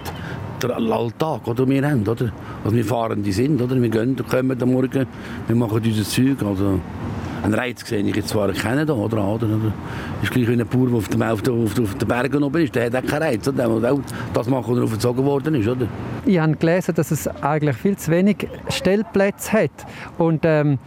der 0.62 0.78
Alltag, 0.78 1.44
den 1.44 1.70
wir 1.70 1.90
haben. 1.90 2.08
Oder? 2.08 2.32
Also 2.64 2.76
wir 2.76 2.86
fahren 2.86 3.24
die 3.24 3.32
sind, 3.32 3.62
oder? 3.62 3.82
wir 3.82 3.90
gehen, 3.90 4.16
kommen 4.30 4.62
am 4.62 4.72
Morgen, 4.72 5.08
wir 5.48 5.56
machen 5.56 5.82
unser 5.84 6.04
Zeug. 6.04 6.42
Also 6.44 6.80
einen 7.46 7.54
Reiz 7.54 7.88
sehe 7.88 8.02
ich 8.02 8.16
jetzt 8.16 8.30
zwar 8.30 8.52
kennen 8.52 8.90
oder? 8.90 9.24
oder? 9.24 9.48
ist 10.22 10.32
gleich 10.32 10.48
wie 10.48 10.54
ein 10.54 10.68
Bauer, 10.68 10.88
der 10.88 10.98
auf, 10.98 11.08
dem, 11.08 11.22
auf, 11.22 11.42
auf, 11.48 11.80
auf 11.80 11.96
den 11.96 12.08
Bergen 12.08 12.44
oben 12.44 12.62
ist, 12.64 12.74
der 12.76 12.86
hat 12.86 12.96
auch 12.96 13.08
keinen 13.08 13.24
Reiz. 13.24 13.44
Der 13.44 13.70
muss 13.70 13.84
auch 13.84 14.00
das 14.34 14.50
machen, 14.50 14.72
was 14.72 14.78
er 14.78 14.84
aufgezogen 14.84 15.26
worden 15.26 15.56
ist, 15.56 15.68
oder? 15.68 15.88
Ich 16.26 16.40
habe 16.40 16.56
gelesen, 16.56 16.96
dass 16.96 17.12
es 17.12 17.28
eigentlich 17.28 17.78
viel 17.78 17.96
zu 17.98 18.12
wenig 18.12 18.48
Stellplätze 18.70 19.52
hat. 19.52 19.72
Und 20.18 20.42
ähm, 20.44 20.80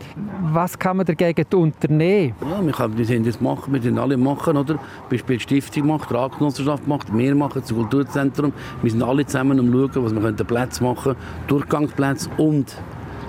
was 0.53 0.79
kann 0.79 0.97
man 0.97 1.07
dagegen 1.07 1.47
unternehmen? 1.55 2.35
Ja, 2.41 2.65
wir, 2.65 2.73
können, 2.73 2.99
wir 2.99 3.05
sind 3.05 3.27
jetzt 3.27 3.41
machen, 3.41 3.73
wir 3.73 3.81
sind 3.81 3.99
alle 3.99 4.17
machen, 4.17 4.57
oder? 4.57 4.79
Beispiel 5.09 5.39
Stiftung 5.39 5.87
macht, 5.87 6.11
die 6.11 6.15
Ratgenossenschaft 6.15 6.87
macht, 6.89 7.17
wir 7.17 7.35
machen 7.35 7.61
das 7.61 7.73
Kulturzentrum. 7.73 8.53
Wir 8.83 8.91
sind 8.91 9.03
alle 9.03 9.25
zusammen 9.25 9.61
um 9.61 9.71
zu 9.71 9.89
schauen, 9.93 10.05
was 10.05 10.39
wir 10.39 10.45
Plätze 10.45 10.83
machen 10.83 11.15
können, 11.15 11.17
Durchgangsplätze 11.47 12.29
und 12.37 12.75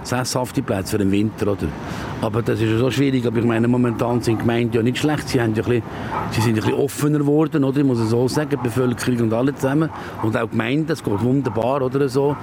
sesshafte 0.03 0.61
Plätze 0.61 0.91
für 0.91 0.97
den 0.97 1.11
Winter. 1.11 1.51
Oder? 1.51 1.67
Aber 2.21 2.41
das 2.41 2.59
ist 2.59 2.69
ja 2.69 2.77
so 2.77 2.91
schwierig. 2.91 3.25
Aber 3.25 3.37
ich 3.37 3.45
meine, 3.45 3.67
momentan 3.67 4.21
sind 4.21 4.39
Gemeinden 4.39 4.75
ja 4.75 4.83
nicht 4.83 4.97
schlecht. 4.97 5.29
Sie, 5.29 5.39
haben 5.39 5.53
ja 5.55 5.63
bisschen, 5.63 5.83
sie 6.31 6.41
sind 6.41 6.51
ein 6.51 6.55
bisschen 6.55 6.73
offener 6.73 7.19
geworden, 7.19 7.63
oder? 7.63 7.77
ich 7.77 7.85
muss 7.85 7.99
es 7.99 8.09
so 8.09 8.27
sagen, 8.27 8.49
die 8.51 8.57
Bevölkerung 8.57 9.21
und 9.21 9.33
alle 9.33 9.55
zusammen. 9.55 9.89
Und 10.21 10.35
auch 10.35 10.49
Gemeinden, 10.49 10.87
das 10.87 11.03
geht 11.03 11.21
wunderbar. 11.21 11.81
Oder 11.81 12.09
so. 12.09 12.35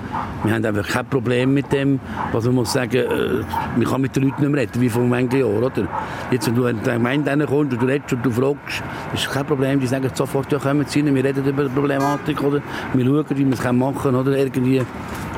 Wir 0.44 0.54
haben 0.54 0.64
einfach 0.64 0.88
kein 0.88 1.06
Problem 1.06 1.52
mit 1.52 1.72
dem. 1.72 2.00
Was 2.32 2.44
man 2.44 2.54
muss 2.54 2.72
sagen, 2.72 2.96
äh, 2.96 3.44
man 3.76 3.84
kann 3.84 4.00
mit 4.00 4.16
den 4.16 4.24
Leuten 4.24 4.42
nicht 4.42 4.50
mehr 4.50 4.62
reden, 4.62 4.80
wie 4.80 4.88
vor 4.88 5.02
manchen 5.02 5.40
Jahren. 5.40 5.62
Oder? 5.62 5.88
Jetzt, 6.30 6.46
wenn 6.46 6.54
du 6.54 6.66
in 6.66 6.78
die 6.82 6.90
Gemeinde 6.90 7.46
kommst 7.46 7.72
und 7.72 7.82
du 7.82 7.86
redest 7.86 8.12
und 8.12 8.24
du 8.24 8.30
fragst, 8.30 8.82
ist 9.14 9.30
kein 9.30 9.44
Problem. 9.44 9.80
Die 9.80 9.86
sagen 9.86 10.10
sofort, 10.14 10.50
ja, 10.52 10.58
kommen 10.58 10.86
Sie 10.86 11.04
wir 11.04 11.24
reden 11.24 11.44
über 11.44 11.64
die 11.64 11.70
Problematik. 11.70 12.42
Oder? 12.42 12.62
Wir 12.94 13.04
schauen, 13.04 13.24
wie 13.30 13.44
wir 13.44 13.52
es 13.52 13.72
machen 13.72 13.98
können. 13.98 14.16
Oder 14.16 14.38
irgendwie 14.38 14.82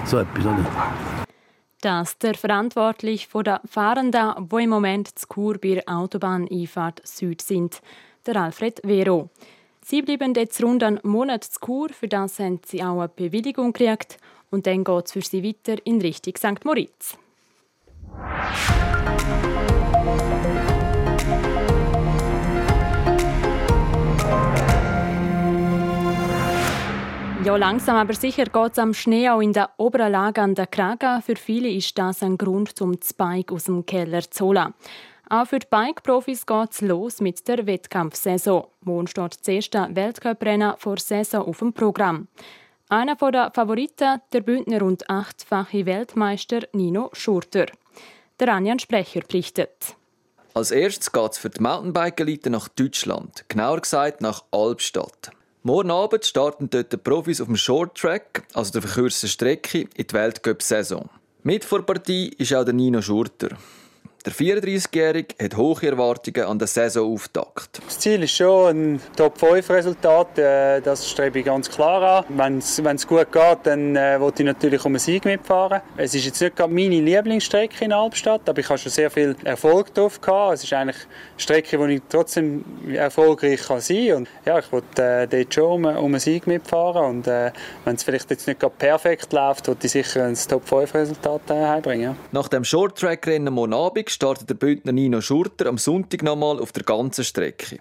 so 0.04 0.18
etwas. 0.18 0.46
Oder? 0.46 1.17
Dass 1.80 2.18
der 2.18 2.34
verantwortlich 2.34 3.28
für 3.28 3.42
die 3.42 3.56
Fahrenden, 3.64 4.34
wo 4.50 4.58
im 4.58 4.70
Moment 4.70 5.18
zu 5.18 5.26
Kur 5.26 5.58
bei 5.58 5.74
der 5.74 5.88
Autobahneinfahrt 5.88 7.06
Süd 7.06 7.40
sind, 7.40 7.80
der 8.26 8.36
Alfred 8.36 8.80
Vero. 8.84 9.30
Sie 9.84 10.02
bleiben 10.02 10.34
jetzt 10.34 10.62
rund 10.62 10.82
einen 10.82 11.00
Monat 11.02 11.44
zu 11.44 11.60
Kur, 11.60 11.88
für 11.90 12.08
das 12.08 12.38
haben 12.38 12.60
sie 12.66 12.82
auch 12.82 12.98
eine 13.00 13.08
Bewilligung 13.08 13.72
gekriegt 13.72 14.18
und 14.50 14.66
dann 14.66 14.84
geht 14.84 15.06
es 15.06 15.12
für 15.12 15.22
sie 15.22 15.44
weiter 15.44 15.76
in 15.84 16.00
Richtung 16.00 16.36
St. 16.36 16.64
Moritz. 16.64 17.16
Ja, 27.48 27.56
langsam 27.56 27.96
aber 27.96 28.12
sicher 28.12 28.44
geht 28.44 28.72
es 28.72 28.78
am 28.78 28.92
Schnee 28.92 29.30
auch 29.30 29.40
in 29.40 29.54
der 29.54 29.70
oberen 29.78 30.12
Lage 30.12 30.42
an 30.42 30.54
der 30.54 30.66
Kraga. 30.66 31.22
Für 31.22 31.34
viele 31.34 31.70
ist 31.70 31.96
das 31.96 32.22
ein 32.22 32.36
Grund, 32.36 32.76
zum 32.76 32.98
Bike 33.16 33.52
aus 33.52 33.64
dem 33.64 33.86
Keller 33.86 34.20
zu 34.30 34.48
holen. 34.48 34.74
Auch 35.30 35.46
für 35.46 35.58
die 35.58 35.66
Bike-Profis 35.70 36.44
geht 36.44 36.72
es 36.72 36.82
los 36.82 37.22
mit 37.22 37.48
der 37.48 37.66
Wettkampfsaison. 37.66 38.66
Morgen 38.82 39.06
steht 39.06 39.40
das 39.40 39.48
erste 39.48 39.88
Weltcuprennen 39.94 40.74
vor 40.76 40.98
Saison 40.98 41.46
auf 41.46 41.60
dem 41.60 41.72
Programm. 41.72 42.28
Einer 42.90 43.16
der 43.16 43.50
Favoriten, 43.54 44.20
der 44.30 44.40
Bündner 44.42 44.82
und 44.82 45.08
achtfache 45.08 45.86
Weltmeister 45.86 46.68
Nino 46.74 47.08
Schurter. 47.14 47.64
Der 48.38 48.52
Anjan 48.52 48.78
Sprecher 48.78 49.22
berichtet. 49.26 49.96
Als 50.52 50.70
erstes 50.70 51.10
geht 51.10 51.32
es 51.32 51.38
für 51.38 51.48
die 51.48 51.62
Mountainbike-Elite 51.62 52.50
nach 52.50 52.68
Deutschland, 52.68 53.46
genauer 53.48 53.80
gesagt 53.80 54.20
nach 54.20 54.44
Albstadt. 54.50 55.30
Morgen 55.64 55.90
Abend 55.90 56.24
starten 56.24 56.70
dort 56.70 56.92
die 56.92 56.96
Profis 56.96 57.40
auf 57.40 57.48
dem 57.48 57.56
Short 57.56 57.98
Track, 57.98 58.44
also 58.54 58.70
der 58.72 58.82
verkürzten 58.82 59.28
Strecke, 59.28 59.88
in 59.96 60.06
die 60.06 60.12
Weltcup-Saison. 60.12 61.10
Mit 61.42 61.64
vor 61.64 61.82
Partie 61.84 62.28
ist 62.38 62.54
auch 62.54 62.64
der 62.64 62.74
Nino 62.74 63.02
Schurter. 63.02 63.56
Der 64.26 64.32
34-Jährige 64.32 65.36
hat 65.40 65.56
hohe 65.56 65.80
Erwartungen 65.80 66.44
an 66.44 66.58
den 66.58 66.66
Saisonauftakt. 66.66 67.80
Das 67.86 68.00
Ziel 68.00 68.20
ist 68.24 68.34
schon 68.34 68.96
ein 68.96 69.00
Top-5-Resultat. 69.16 70.38
Äh, 70.38 70.80
das 70.80 71.08
strebe 71.08 71.38
ich 71.38 71.44
ganz 71.44 71.70
klar 71.70 72.26
an. 72.28 72.36
Wenn 72.36 72.58
es 72.58 73.06
gut 73.06 73.30
geht, 73.30 73.58
dann 73.62 73.94
äh, 73.94 74.18
wollte 74.18 74.42
ich 74.42 74.46
natürlich 74.46 74.84
um 74.84 74.90
einen 74.90 74.98
Sieg 74.98 75.24
mitfahren. 75.24 75.82
Es 75.96 76.16
ist 76.16 76.24
jetzt 76.24 76.40
nicht 76.40 76.56
gerade 76.56 76.72
meine 76.72 77.00
Lieblingsstrecke 77.00 77.84
in 77.84 77.92
Albstadt, 77.92 78.48
aber 78.48 78.58
ich 78.58 78.68
habe 78.68 78.78
schon 78.78 78.90
sehr 78.90 79.08
viel 79.08 79.36
Erfolg 79.44 79.94
drauf 79.94 80.20
gehabt. 80.20 80.54
Es 80.54 80.64
ist 80.64 80.72
eigentlich 80.72 80.96
eine 80.96 81.40
Strecke, 81.40 81.78
wo 81.78 81.84
ich 81.86 82.02
trotzdem 82.08 82.64
erfolgreich 82.92 83.62
kann 83.62 83.80
sein 83.80 84.08
kann. 84.08 84.28
ja, 84.44 84.58
ich 84.58 84.72
wollte 84.72 85.00
äh, 85.00 85.28
dort 85.28 85.54
schon 85.54 85.64
um, 85.64 85.84
um 85.84 86.06
einen 86.06 86.18
Sieg 86.18 86.48
mitfahren. 86.48 87.04
Und 87.04 87.28
äh, 87.28 87.52
wenn 87.84 87.94
es 87.94 88.02
vielleicht 88.02 88.28
jetzt 88.30 88.48
nicht 88.48 88.58
gerade 88.58 88.74
perfekt 88.76 89.32
läuft, 89.32 89.68
wollte 89.68 89.86
ich 89.86 89.92
sicher 89.92 90.24
ein 90.24 90.34
Top-5-Resultat 90.34 91.42
äh, 91.50 91.54
heimbringen. 91.54 92.16
Nach 92.32 92.48
dem 92.48 92.64
Short-Track-Rennen 92.64 93.54
morgen 93.54 93.74
Abend 93.74 94.07
startet 94.10 94.50
der 94.50 94.54
Bündner 94.54 94.92
Nino 94.92 95.20
Schurter 95.20 95.66
am 95.66 95.78
Sonntag 95.78 96.22
nochmal 96.22 96.58
auf 96.60 96.72
der 96.72 96.82
ganzen 96.82 97.24
Strecke. 97.24 97.78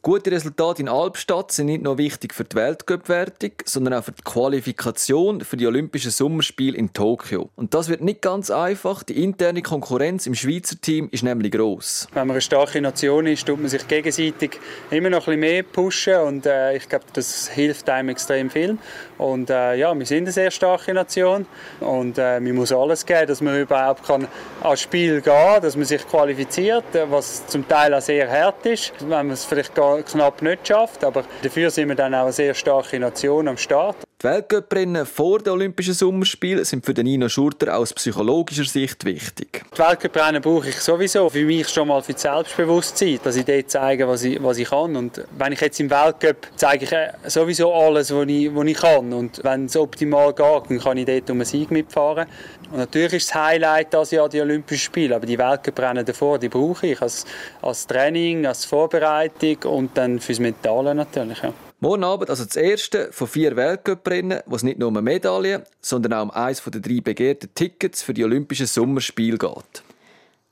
Gute 0.00 0.30
Resultate 0.30 0.80
in 0.80 0.88
Albstadt 0.88 1.50
sind 1.50 1.66
nicht 1.66 1.82
nur 1.82 1.98
wichtig 1.98 2.32
für 2.32 2.44
die 2.44 2.54
Weltcup-Wertung, 2.54 3.50
sondern 3.64 3.94
auch 3.94 4.04
für 4.04 4.12
die 4.12 4.22
Qualifikation 4.22 5.40
für 5.40 5.56
die 5.56 5.66
Olympischen 5.66 6.12
Sommerspiele 6.12 6.78
in 6.78 6.92
Tokio. 6.92 7.50
Und 7.56 7.74
das 7.74 7.88
wird 7.88 8.00
nicht 8.00 8.22
ganz 8.22 8.48
einfach. 8.48 9.02
Die 9.02 9.22
interne 9.22 9.60
Konkurrenz 9.60 10.28
im 10.28 10.36
Schweizer 10.36 10.80
Team 10.80 11.08
ist 11.10 11.24
nämlich 11.24 11.50
groß. 11.50 12.08
Wenn 12.14 12.28
man 12.28 12.36
eine 12.36 12.40
starke 12.40 12.80
Nation 12.80 13.26
ist, 13.26 13.44
tut 13.44 13.58
man 13.58 13.68
sich 13.68 13.88
gegenseitig 13.88 14.60
immer 14.92 15.10
noch 15.10 15.26
ein 15.26 15.38
bisschen 15.38 15.40
mehr 15.40 15.62
pushen 15.64 16.14
und 16.14 16.46
äh, 16.46 16.76
ich 16.76 16.88
glaube, 16.88 17.04
das 17.12 17.48
hilft 17.48 17.90
einem 17.90 18.10
extrem 18.10 18.50
viel. 18.50 18.78
Und 19.18 19.50
äh, 19.50 19.74
ja, 19.74 19.96
wir 19.98 20.06
sind 20.06 20.24
eine 20.24 20.32
sehr 20.32 20.50
starke 20.50 20.94
Nation 20.94 21.46
und 21.80 22.18
äh, 22.18 22.40
man 22.40 22.54
muss 22.54 22.72
alles 22.72 23.04
geben, 23.04 23.26
dass 23.26 23.40
man 23.40 23.60
überhaupt 23.60 24.06
kann 24.06 24.28
ans 24.62 24.80
Spiel 24.80 25.20
gehen 25.20 25.34
kann, 25.34 25.60
dass 25.60 25.76
man 25.76 25.84
sich 25.84 26.06
qualifiziert, 26.06 26.84
was 27.10 27.46
zum 27.46 27.66
Teil 27.68 27.92
auch 27.94 28.00
sehr 28.00 28.30
hart 28.30 28.64
ist, 28.66 28.92
wenn 29.00 29.08
man 29.08 29.30
es 29.30 29.44
vielleicht 29.44 29.74
knapp 29.74 30.42
nicht 30.42 30.66
schafft. 30.66 31.04
Aber 31.04 31.24
dafür 31.42 31.70
sind 31.70 31.88
wir 31.88 31.96
dann 31.96 32.14
auch 32.14 32.22
eine 32.22 32.32
sehr 32.32 32.54
starke 32.54 32.98
Nation 32.98 33.48
am 33.48 33.56
Start. 33.56 34.07
Die 34.20 34.26
Weltcuprennen 34.26 35.06
vor 35.06 35.38
den 35.38 35.52
Olympischen 35.52 35.94
Sommerspielen 35.94 36.64
sind 36.64 36.84
für 36.84 36.92
den 36.92 37.04
Nino 37.04 37.28
Schurter 37.28 37.78
aus 37.78 37.92
psychologischer 37.92 38.64
Sicht 38.64 39.04
wichtig. 39.04 39.62
Die 39.72 39.78
Weltcuprennen 39.78 40.42
brauche 40.42 40.70
ich 40.70 40.80
sowieso 40.80 41.28
für 41.28 41.44
mich 41.44 41.68
schon 41.68 41.86
mal 41.86 42.02
für 42.02 42.14
das 42.14 42.22
Selbstbewusstsein, 42.22 43.20
dass 43.22 43.36
ich 43.36 43.44
dort 43.44 43.70
zeige, 43.70 44.08
was 44.08 44.24
ich, 44.24 44.42
was 44.42 44.58
ich 44.58 44.70
kann. 44.70 44.96
Und 44.96 45.24
wenn 45.38 45.52
ich 45.52 45.60
jetzt 45.60 45.78
im 45.78 45.88
Weltcup 45.88 46.48
zeige 46.56 46.84
ich 46.84 46.90
äh, 46.90 47.12
sowieso 47.26 47.72
alles, 47.72 48.12
was 48.12 48.26
ich, 48.26 48.52
was 48.52 48.66
ich 48.66 48.76
kann. 48.76 49.12
Und 49.12 49.40
wenn 49.44 49.66
es 49.66 49.76
optimal 49.76 50.34
geht, 50.34 50.68
dann 50.68 50.80
kann 50.80 50.96
ich 50.96 51.06
dort 51.06 51.30
um 51.30 51.36
einen 51.36 51.44
Sieg 51.44 51.70
mitfahren. 51.70 52.26
Und 52.72 52.78
natürlich 52.78 53.12
ist 53.12 53.28
das 53.28 53.36
Highlight 53.36 53.94
das 53.94 54.10
Jahr 54.10 54.28
die 54.28 54.40
Olympischen 54.40 54.82
Spiele, 54.82 55.14
aber 55.14 55.26
die 55.26 55.38
Weltcuprennen 55.38 56.04
davor, 56.04 56.40
die 56.40 56.48
brauche 56.48 56.88
ich 56.88 57.00
als, 57.00 57.24
als 57.62 57.86
Training, 57.86 58.46
als 58.46 58.64
Vorbereitung 58.64 59.58
und 59.62 59.96
dann 59.96 60.18
fürs 60.18 60.40
Mentale 60.40 60.92
natürlich. 60.92 61.40
Ja. 61.40 61.54
Morgen 61.80 62.02
Abend 62.02 62.28
also 62.28 62.44
das 62.44 62.56
erste 62.56 63.12
von 63.12 63.28
vier 63.28 63.54
Weltcuprennen, 63.54 64.40
wo 64.46 64.56
es 64.56 64.64
nicht 64.64 64.80
nur 64.80 64.88
um 64.88 64.94
Medaillen, 64.94 65.62
sondern 65.80 66.12
auch 66.12 66.22
um 66.22 66.30
eines 66.32 66.60
der 66.64 66.80
drei 66.80 67.00
begehrten 67.00 67.50
Tickets 67.54 68.02
für 68.02 68.12
die 68.12 68.24
Olympischen 68.24 68.66
Sommerspiele 68.66 69.38
geht. 69.38 69.84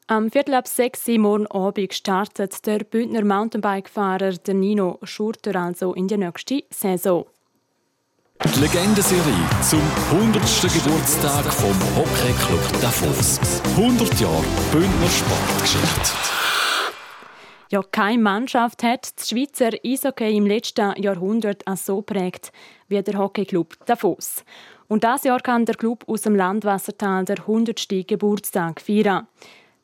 Am 0.07 0.31
Viertel 0.31 0.55
ab 0.55 0.69
sechs 0.69 1.09
Uhr 1.09 1.19
morgen 1.19 1.49
Abend 1.49 1.95
startet 1.95 2.65
der 2.65 2.79
Bündner 2.85 3.25
Mountainbike-Fahrer 3.25 4.35
Nino 4.53 5.01
Schurter 5.03 5.57
also 5.57 5.95
in 5.95 6.07
die 6.07 6.17
nächste 6.17 6.63
Saison. 6.71 7.27
Die 8.45 8.61
Legendenserie 8.61 9.49
zum 9.69 9.83
100. 10.13 10.43
Geburtstag 10.63 11.45
vom 11.53 11.75
Hockey 11.97 12.33
Club 12.47 12.81
Davos. 12.81 13.41
100 13.77 14.21
Jahre 14.21 14.45
Bündner 14.71 15.09
Sportgeschichte. 15.09 16.13
Ja, 17.69 17.83
keine 17.83 18.23
Mannschaft 18.23 18.85
hat 18.85 19.19
das 19.19 19.29
Schweizer 19.29 19.71
Eishockey 19.85 20.37
im 20.37 20.47
letzten 20.47 21.03
Jahrhundert 21.03 21.65
so 21.75 22.01
prägt 22.01 22.53
wie 22.87 23.03
der 23.03 23.19
Hockeyclub 23.19 23.75
Davos. 23.87 24.45
Und 24.87 25.03
das 25.03 25.25
Jahr 25.25 25.41
kann 25.41 25.65
der 25.65 25.75
Club 25.75 26.05
aus 26.07 26.23
dem 26.23 26.37
Landwassertal 26.37 27.25
der 27.25 27.41
100. 27.41 28.07
Geburtstag 28.07 28.81
feiern. 28.81 29.27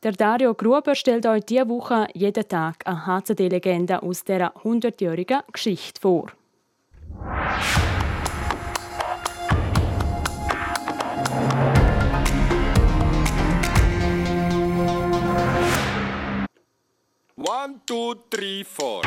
Der 0.04 0.12
Dario 0.12 0.54
Gruber 0.54 0.94
stellt 0.94 1.26
euch 1.26 1.44
diese 1.44 1.68
Woche 1.68 2.06
jeden 2.14 2.46
Tag 2.46 2.86
eine 2.86 3.04
HCD-Legende 3.06 4.02
aus 4.02 4.22
dieser 4.22 4.56
100-jährigen 4.58 5.40
Geschichte 5.52 6.00
vor. 6.00 6.26
One, 17.44 17.80
two, 17.86 18.14
three, 18.30 18.62
four. 18.62 19.02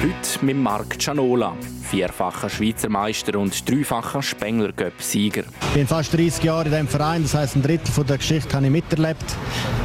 Heute 0.00 0.44
mit 0.44 0.56
Marc 0.56 1.00
Cianola, 1.00 1.56
vierfacher 1.82 2.48
Schweizer 2.48 2.88
Meister 2.88 3.36
und 3.40 3.68
dreifacher 3.68 4.22
Spengler 4.22 4.70
Cup-Sieger. 4.70 5.42
Ich 5.60 5.74
bin 5.74 5.88
fast 5.88 6.12
30 6.12 6.44
Jahre 6.44 6.66
in 6.66 6.70
diesem 6.70 6.86
Verein, 6.86 7.22
das 7.24 7.34
heisst, 7.34 7.56
ein 7.56 7.62
Drittel 7.62 8.04
der 8.04 8.18
Geschichte 8.18 8.54
habe 8.54 8.66
ich 8.66 8.70
miterlebt. 8.70 9.24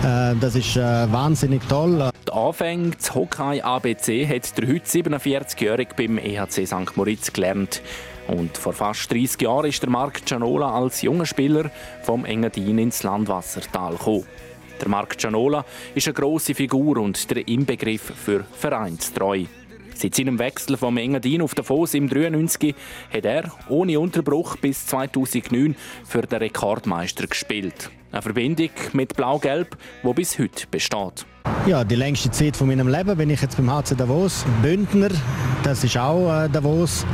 Äh, 0.04 0.36
das 0.40 0.54
ist 0.54 0.78
äh, 0.78 1.12
wahnsinnig 1.12 1.64
toll. 1.68 2.12
Die 2.28 2.32
Anfänge 2.32 2.92
des 2.92 3.16
Hockey 3.16 3.62
ABC 3.62 4.28
hat 4.28 4.56
der 4.56 4.68
heute 4.68 4.86
47-Jährige 4.86 5.96
beim 5.96 6.20
EHC 6.20 6.68
St. 6.68 6.96
Moritz 6.96 7.34
gelernt. 7.34 7.82
Und 8.28 8.56
vor 8.60 8.74
fast 8.74 9.12
30 9.12 9.42
Jahren 9.42 9.66
ist 9.66 9.82
der 9.82 9.90
Marc 9.90 10.24
Cianola 10.24 10.72
als 10.72 11.02
junger 11.02 11.26
Spieler 11.26 11.72
vom 12.04 12.26
Engadin 12.26 12.78
ins 12.78 13.02
Landwassertal 13.02 13.94
gekommen. 13.94 14.28
Der 14.82 14.90
Marc 14.90 15.20
Cianola 15.20 15.66
ist 15.96 16.08
eine 16.08 16.14
grosse 16.14 16.56
Figur 16.56 16.98
und 16.98 17.30
der 17.30 17.48
Inbegriff 17.48 18.14
für 18.16 18.46
Vereinstreu. 18.52 19.46
Seit 19.94 20.16
seinem 20.16 20.40
Wechsel 20.40 20.78
vom 20.78 20.96
Engadin 20.96 21.42
auf 21.42 21.54
Davos 21.56 21.94
im 21.94 22.08
93 22.08 22.74
hat 23.14 23.26
er 23.26 23.52
ohne 23.68 24.00
Unterbruch 24.00 24.56
bis 24.56 24.86
2009 24.86 25.76
für 26.06 26.22
den 26.22 26.40
Rekordmeister 26.40 27.28
gespielt. 27.28 27.92
Eine 28.12 28.22
Verbindung 28.22 28.70
mit 28.94 29.16
Blau-Gelb, 29.18 29.78
die 30.04 30.14
bis 30.14 30.40
heute 30.40 30.68
besteht. 30.72 31.26
Ja, 31.68 31.84
die 31.84 31.96
längste 31.96 32.32
Zeit 32.32 32.56
von 32.56 32.68
meinem 32.68 32.88
Leben 32.88 33.18
bin 33.18 33.30
ich 33.30 33.42
jetzt 33.42 33.58
beim 33.58 33.70
HC 33.70 33.96
Davos. 33.96 34.46
Bündner, 34.62 35.10
das 35.64 35.84
ist 35.84 35.98
auch 35.98 36.46
äh, 36.46 36.50
Davos. 36.50 37.06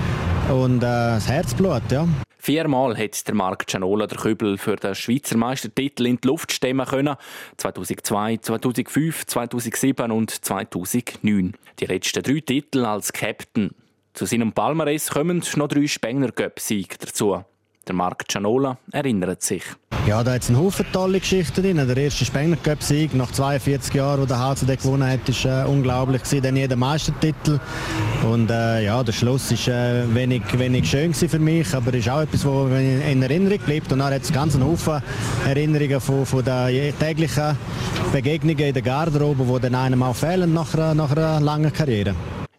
Und 0.50 0.78
äh, 0.78 0.82
das 0.82 1.28
Herzblut, 1.28 1.82
ja. 1.92 2.08
Viermal 2.46 2.96
hat 2.96 3.28
der 3.28 3.34
Marc 3.34 3.68
Cianola 3.68 4.06
der 4.06 4.20
Kübel 4.20 4.60
für 4.60 4.76
den 4.76 4.94
Schweizer 4.94 5.36
Meistertitel 5.36 6.06
in 6.06 6.22
die 6.22 6.28
Luft 6.28 6.52
stemmen 6.52 6.86
können. 6.86 7.16
2002, 7.58 8.38
2005, 8.38 9.26
2007 9.26 10.12
und 10.12 10.30
2009. 10.30 11.56
Die 11.80 11.86
letzten 11.88 12.22
drei 12.22 12.42
Titel 12.42 12.86
als 12.86 13.12
Captain. 13.14 13.72
Zu 14.14 14.28
seinem 14.28 14.54
Palmares 14.54 15.10
kommen 15.10 15.44
noch 15.56 15.70
drei 15.70 15.88
Spengler 15.88 16.32
Cup-Siege 16.32 16.98
dazu. 17.00 17.44
Der 17.88 17.94
Marc 17.94 18.28
Cianola 18.28 18.78
erinnert 18.92 19.44
sich. 19.44 19.64
Ja, 20.08 20.24
da 20.24 20.34
hat 20.34 20.44
es 20.44 20.50
einen 20.50 20.60
Haufen 20.60 20.86
tolle 20.92 21.20
Geschichten 21.20 21.62
drin. 21.62 21.78
Der 21.78 21.98
erste 21.98 22.26
Spengler 22.26 22.58
Cup 22.58 22.82
Sieg 22.84 23.14
nach 23.16 23.32
42 23.32 23.94
Jahren, 23.94 24.22
wo 24.22 24.26
der 24.26 24.40
HCD 24.40 24.76
gewonnen 24.76 25.08
hat, 25.08 25.28
ist 25.28 25.46
äh, 25.46 25.64
unglaublich 25.68 26.24
gewesen. 26.24 26.44
Dann 26.44 26.56
jeder 26.56 26.76
Meistertitel 26.76 27.60
und 28.24 28.52
äh, 28.52 28.86
ja, 28.86 29.04
der 29.04 29.14
Schluss 29.14 29.52
ist 29.52 29.68
äh, 29.68 30.04
wenig, 30.14 30.44
wenig 30.58 30.90
schön 30.90 31.14
für 31.14 31.40
mich, 31.40 31.74
aber 31.74 31.94
ist 31.94 32.10
auch 32.10 32.22
etwas, 32.22 32.46
wo 32.46 32.68
in 32.68 33.24
Erinnerung 33.24 33.60
bleibt. 33.60 33.92
Und 33.92 34.00
dann 34.00 34.14
hat 34.14 34.22
es 34.22 34.32
ganz 34.32 34.56
einen 34.56 34.66
Haufen 34.66 35.02
Erinnerungen 35.48 36.00
von, 36.00 36.26
von 36.26 36.44
den 36.44 36.98
täglichen 37.00 37.58
Begegnungen 38.12 38.60
in 38.60 38.74
der 38.74 38.84
Garderobe, 38.84 39.44
die 39.44 39.62
dann 39.62 39.76
einem 39.76 40.04
auch 40.04 40.16
fehlen 40.16 40.54
nach 40.54 40.74
einer, 40.74 40.94
nach 40.94 41.12
einer 41.12 41.40
langen 41.40 41.74
Karriere. 41.74 42.16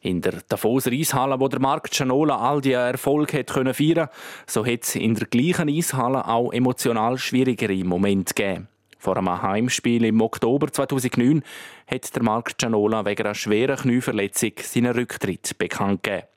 In 0.07 0.21
der 0.21 0.35
Davoser 0.49 0.92
Eishalle, 0.92 1.40
wo 1.40 1.49
der 1.49 1.59
Marc 1.59 1.90
Cianola 1.90 2.38
all 2.38 2.61
die 2.61 2.71
Erfolge 2.71 3.40
hat 3.40 3.49
können 3.49 3.75
feiern, 3.75 4.09
so 4.47 4.64
hat 4.64 4.85
es 4.85 4.95
in 4.95 5.16
der 5.16 5.27
gleichen 5.27 5.69
Eishalle 5.69 6.29
auch 6.29 6.53
emotional 6.53 7.19
schwierigere 7.19 7.83
Momente 7.83 8.33
gegeben. 8.33 8.69
Vor 9.01 9.16
einem 9.16 9.42
Heimspiel 9.42 10.05
im 10.05 10.21
Oktober 10.21 10.73
2009 10.73 11.42
hat 11.88 12.14
der 12.14 12.23
Marc 12.23 12.57
Cianola 12.57 13.05
wegen 13.05 13.27
einer 13.27 13.35
schweren 13.35 13.79
Knieverletzung 13.79 14.53
seinen 14.62 14.95
Rücktritt 14.95 15.59
bekannt 15.59 16.05
gegeben. 16.05 16.29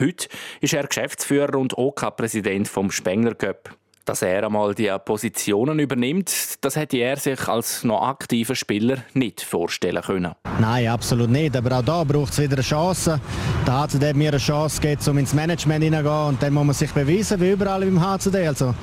Heute 0.00 0.28
ist 0.62 0.72
er 0.72 0.86
Geschäftsführer 0.86 1.58
und 1.58 1.76
OK-Präsident 1.76 2.66
vom 2.66 2.90
Spengler 2.90 3.34
Cup. 3.34 3.76
Dass 4.04 4.22
er 4.22 4.44
einmal 4.44 4.74
die 4.74 4.90
Positionen 5.04 5.78
übernimmt, 5.78 6.32
das 6.60 6.76
hätte 6.76 6.96
er 6.96 7.16
sich 7.16 7.46
als 7.46 7.84
noch 7.84 8.02
aktiver 8.02 8.56
Spieler 8.56 8.98
nicht 9.14 9.42
vorstellen 9.42 10.02
können. 10.02 10.32
Nein, 10.60 10.88
absolut 10.88 11.30
nicht. 11.30 11.56
Aber 11.56 11.78
auch 11.78 11.82
da 11.82 12.02
braucht 12.04 12.32
es 12.32 12.40
wieder 12.40 12.54
eine 12.54 12.62
Chance. 12.62 13.20
Der 13.66 13.74
HCD 13.74 14.08
hat 14.08 14.16
mir 14.16 14.30
eine 14.30 14.38
Chance 14.38 14.80
gegeben, 14.80 15.02
um 15.10 15.18
ins 15.18 15.34
Management 15.34 15.84
hineinzugehen. 15.84 16.28
Und 16.28 16.42
dann 16.42 16.52
muss 16.52 16.64
man 16.66 16.74
sich 16.74 16.90
beweisen, 16.90 17.40
wie 17.40 17.52
überall 17.52 17.80
beim 17.80 18.00
HCD. 18.00 18.48
Also, 18.48 18.74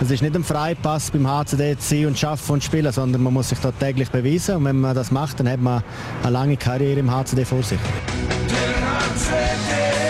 es 0.00 0.10
ist 0.10 0.22
nicht 0.22 0.36
ein 0.36 0.44
Freipass 0.44 1.10
beim 1.10 1.26
HCD 1.26 1.76
zu 1.76 1.88
sein 1.88 2.06
und 2.06 2.24
arbeiten 2.24 2.52
und 2.52 2.64
spielen, 2.64 2.92
sondern 2.92 3.22
man 3.22 3.32
muss 3.32 3.48
sich 3.48 3.58
da 3.58 3.72
täglich 3.72 4.10
beweisen. 4.10 4.56
Und 4.56 4.64
wenn 4.64 4.80
man 4.80 4.94
das 4.94 5.10
macht, 5.10 5.40
dann 5.40 5.48
hat 5.48 5.60
man 5.60 5.82
eine 6.22 6.32
lange 6.32 6.56
Karriere 6.56 7.00
im 7.00 7.10
HCD 7.10 7.44
vor 7.44 7.62
sich. 7.62 7.80
Marc 8.98 9.16
Cianola, 9.18 10.07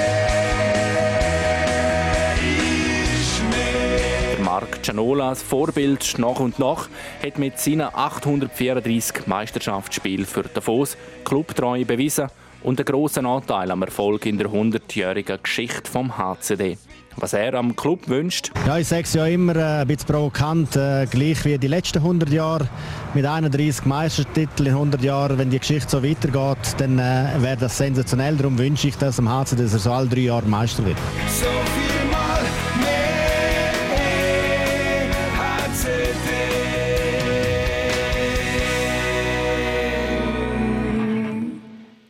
das 4.96 5.42
Vorbild 5.42 6.18
nach 6.18 6.40
und 6.40 6.58
nach, 6.58 6.88
hat 7.22 7.38
mit 7.38 7.58
seinen 7.58 7.88
834 7.92 9.26
Meisterschaftsspielen 9.26 10.26
für 10.26 10.42
Davos 10.42 10.96
Clubtreue 11.24 11.84
bewiesen 11.84 12.28
und 12.62 12.78
einen 12.78 12.86
grossen 12.86 13.26
Anteil 13.26 13.70
am 13.70 13.82
Erfolg 13.82 14.26
in 14.26 14.38
der 14.38 14.48
100-jährigen 14.48 15.38
Geschichte 15.42 15.90
vom 15.90 16.16
HCD. 16.16 16.78
Was 17.16 17.32
er 17.32 17.54
am 17.54 17.74
Club 17.74 18.08
wünscht? 18.08 18.52
Ja, 18.66 18.78
ich 18.78 18.86
sage 18.86 19.02
es 19.02 19.12
ja 19.12 19.26
immer 19.26 19.56
äh, 19.56 19.80
ein 19.80 19.88
bisschen 19.88 20.06
provokant, 20.06 20.76
äh, 20.76 21.04
gleich 21.10 21.44
wie 21.44 21.58
die 21.58 21.66
letzten 21.66 21.98
100 21.98 22.30
Jahre 22.30 22.68
mit 23.12 23.26
31 23.26 23.86
Meistertiteln 23.86 24.68
in 24.68 24.74
100 24.74 25.02
Jahren. 25.02 25.36
Wenn 25.36 25.50
die 25.50 25.58
Geschichte 25.58 25.90
so 25.90 26.02
weitergeht, 26.04 26.76
dann 26.78 26.98
äh, 26.98 27.30
wäre 27.38 27.56
das 27.56 27.76
sensationell. 27.76 28.36
Darum 28.36 28.56
wünsche 28.56 28.88
ich 28.88 28.96
das 28.96 29.18
am 29.18 29.28
HCD, 29.28 29.64
dass 29.64 29.72
er 29.72 29.78
so 29.80 29.92
alle 29.92 30.06
drei 30.06 30.20
Jahre 30.20 30.46
Meister 30.46 30.84
wird. 30.86 30.98
So 31.28 31.77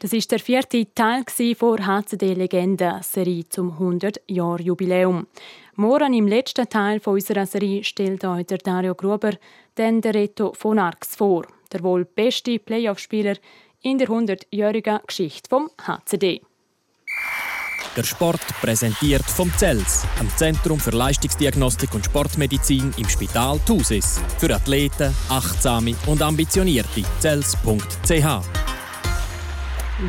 Das 0.00 0.12
ist 0.12 0.30
der 0.30 0.38
vierte 0.38 0.87
Teil 0.94 1.24
der 1.26 1.87
HCD-Legenden-Serie 1.87 3.48
zum 3.48 3.72
100-Jahr-Jubiläum. 3.78 5.26
Morgen 5.74 6.14
im 6.14 6.28
letzten 6.28 6.68
Teil 6.68 7.00
unserer 7.04 7.46
Serie 7.46 7.82
stellt 7.82 8.24
euch 8.24 8.46
der 8.46 8.58
Dario 8.58 8.94
Gruber 8.94 9.32
den 9.76 10.00
Reto 10.00 10.52
von 10.54 10.78
Arx 10.78 11.16
vor, 11.16 11.46
der 11.72 11.82
wohl 11.82 12.04
beste 12.04 12.61
Playoff-Spieler 12.61 13.37
in 13.82 13.98
der 13.98 14.08
100-jährigen 14.08 15.00
Geschichte 15.04 15.48
vom 15.48 15.68
HCD. 15.84 16.42
Der 17.96 18.04
Sport 18.04 18.46
präsentiert 18.61 19.24
vom 19.24 19.52
CELS, 19.56 20.04
am 20.20 20.28
Zentrum 20.37 20.78
für 20.78 20.90
Leistungsdiagnostik 20.90 21.92
und 21.94 22.04
Sportmedizin 22.04 22.94
im 22.96 23.08
Spital 23.08 23.58
Thusis. 23.66 24.20
Für 24.38 24.54
Athleten, 24.54 25.12
Achtsame 25.28 25.96
und 26.06 26.22
Ambitionierte. 26.22 27.02
CELS.ch 27.20 28.77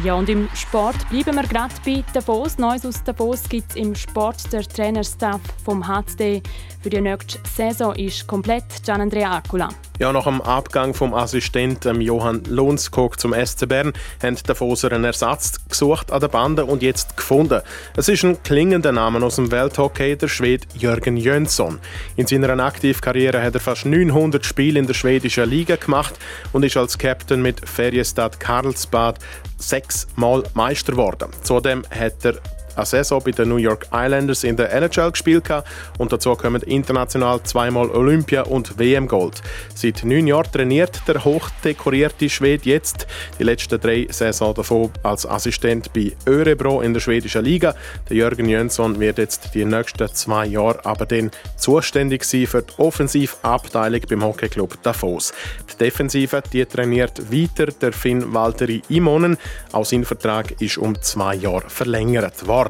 ja, 0.03 0.13
und 0.13 0.29
im 0.29 0.47
Sport 0.53 1.09
bleiben 1.09 1.35
wir 1.35 1.43
gerade 1.43 1.73
bei 1.83 2.03
Davos. 2.13 2.57
Neues 2.59 2.85
aus 2.85 3.03
Davos 3.03 3.49
gibt 3.49 3.71
es 3.71 3.75
im 3.75 3.95
Sport. 3.95 4.51
Der 4.53 4.61
Trainerstaff 4.61 5.41
vom 5.65 5.87
HCD 5.87 6.43
für 6.81 6.89
die 6.89 7.01
nächste 7.01 7.39
Saison 7.55 7.93
ist 7.95 8.25
komplett 8.25 8.63
Gianandrea 8.83 9.37
Acula. 9.37 9.69
Ja, 9.99 10.13
nach 10.13 10.23
dem 10.23 10.41
Abgang 10.41 10.93
vom 10.93 11.13
Assistenten 11.13 11.99
Johann 11.99 12.43
Lohnskog 12.45 13.19
zum 13.19 13.33
SC 13.33 13.67
Bern 13.67 13.91
haben 14.23 14.35
die 14.35 14.43
Davoser 14.43 14.93
einen 14.93 15.03
Ersatz 15.03 15.59
gesucht 15.67 16.11
an 16.11 16.21
der 16.21 16.29
Bande 16.29 16.63
und 16.63 16.81
jetzt 16.81 17.17
gefunden. 17.17 17.61
Es 17.97 18.07
ist 18.07 18.23
ein 18.23 18.41
klingender 18.43 18.93
Name 18.93 19.21
aus 19.25 19.35
dem 19.35 19.51
Welthockey, 19.51 20.15
der 20.15 20.29
Schwede 20.29 20.67
Jürgen 20.73 21.17
Jönsson. 21.17 21.79
In 22.15 22.27
seiner 22.27 22.57
Aktivkarriere 22.63 23.43
hat 23.43 23.55
er 23.55 23.59
fast 23.59 23.85
900 23.85 24.45
Spiele 24.45 24.79
in 24.79 24.87
der 24.87 24.93
schwedischen 24.93 25.49
Liga 25.49 25.75
gemacht 25.75 26.13
und 26.53 26.63
ist 26.63 26.77
als 26.77 26.97
Captain 26.97 27.41
mit 27.41 27.67
Feriestad 27.67 28.39
Karlsbad 28.39 29.19
sechsmal 29.57 30.43
Meister 30.53 30.93
geworden. 30.93 31.29
Zudem 31.43 31.83
hat 31.91 32.23
er 32.23 32.35
eine 32.79 32.85
Saison 32.85 33.21
bei 33.23 33.31
den 33.31 33.49
New 33.49 33.57
York 33.57 33.87
Islanders 33.91 34.43
in 34.43 34.55
der 34.55 34.71
NHL 34.73 35.11
gespielt 35.11 35.49
und 35.97 36.11
dazu 36.11 36.35
kommen 36.35 36.61
international 36.63 37.41
zweimal 37.43 37.89
Olympia- 37.89 38.43
und 38.43 38.79
WM-Gold. 38.79 39.41
Seit 39.75 40.03
neun 40.03 40.27
Jahren 40.27 40.51
trainiert 40.51 41.01
der 41.07 41.23
hochdekorierte 41.23 42.29
Schwede 42.29 42.69
jetzt 42.69 43.07
die 43.37 43.43
letzten 43.43 43.79
drei 43.79 44.07
Saisons 44.09 44.55
davon 44.55 44.91
als 45.03 45.25
Assistent 45.25 45.91
bei 45.93 46.13
Örebro 46.25 46.81
in 46.81 46.93
der 46.93 47.01
schwedischen 47.01 47.43
Liga. 47.43 47.75
Der 48.09 48.17
Jürgen 48.17 48.47
Jönsson 48.47 48.99
wird 48.99 49.17
jetzt 49.17 49.53
die 49.53 49.65
nächsten 49.65 50.07
zwei 50.13 50.45
Jahre 50.45 50.85
aber 50.85 51.05
dann 51.05 51.31
zuständig 51.57 52.23
sein 52.23 52.47
für 52.47 52.61
die 52.61 52.73
Offensivabteilung 52.77 54.01
beim 54.09 54.23
Hockeyclub 54.23 54.81
Davos. 54.83 55.33
Die 55.71 55.77
Defensive 55.77 56.41
die 56.53 56.65
trainiert 56.65 57.31
weiter 57.31 57.71
der 57.71 57.91
Finn 57.91 58.33
Valtteri 58.33 58.81
Imonen. 58.89 59.37
Auch 59.71 59.85
sein 59.85 60.05
Vertrag 60.05 60.61
ist 60.61 60.77
um 60.77 60.99
zwei 61.01 61.35
Jahre 61.35 61.69
verlängert 61.69 62.47
worden. 62.47 62.68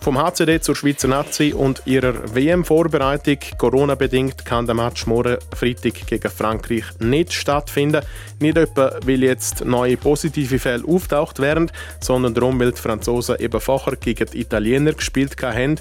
Vom 0.00 0.18
HCD 0.18 0.60
zur 0.60 0.76
Schweizer 0.76 1.08
Nazi 1.08 1.52
und 1.52 1.82
ihrer 1.84 2.32
WM-Vorbereitung. 2.32 3.38
Corona-bedingt 3.58 4.44
kann 4.44 4.66
der 4.66 4.76
Match 4.76 5.06
morgen 5.06 5.38
Freitag 5.52 6.06
gegen 6.06 6.30
Frankreich 6.30 6.84
nicht 7.00 7.32
stattfinden. 7.32 8.02
Nicht 8.38 8.56
etwa, 8.56 8.92
weil 9.04 9.24
jetzt 9.24 9.64
neue 9.64 9.96
positive 9.96 10.60
Fälle 10.60 10.84
auftaucht 10.86 11.40
wären, 11.40 11.72
sondern 11.98 12.34
darum, 12.34 12.60
weil 12.60 12.70
die 12.70 12.80
Franzosen 12.80 13.36
eben 13.40 13.60
vorher 13.60 13.96
gegen 13.96 14.26
die 14.26 14.42
Italiener 14.42 14.92
gespielt 14.92 15.34
haben 15.42 15.80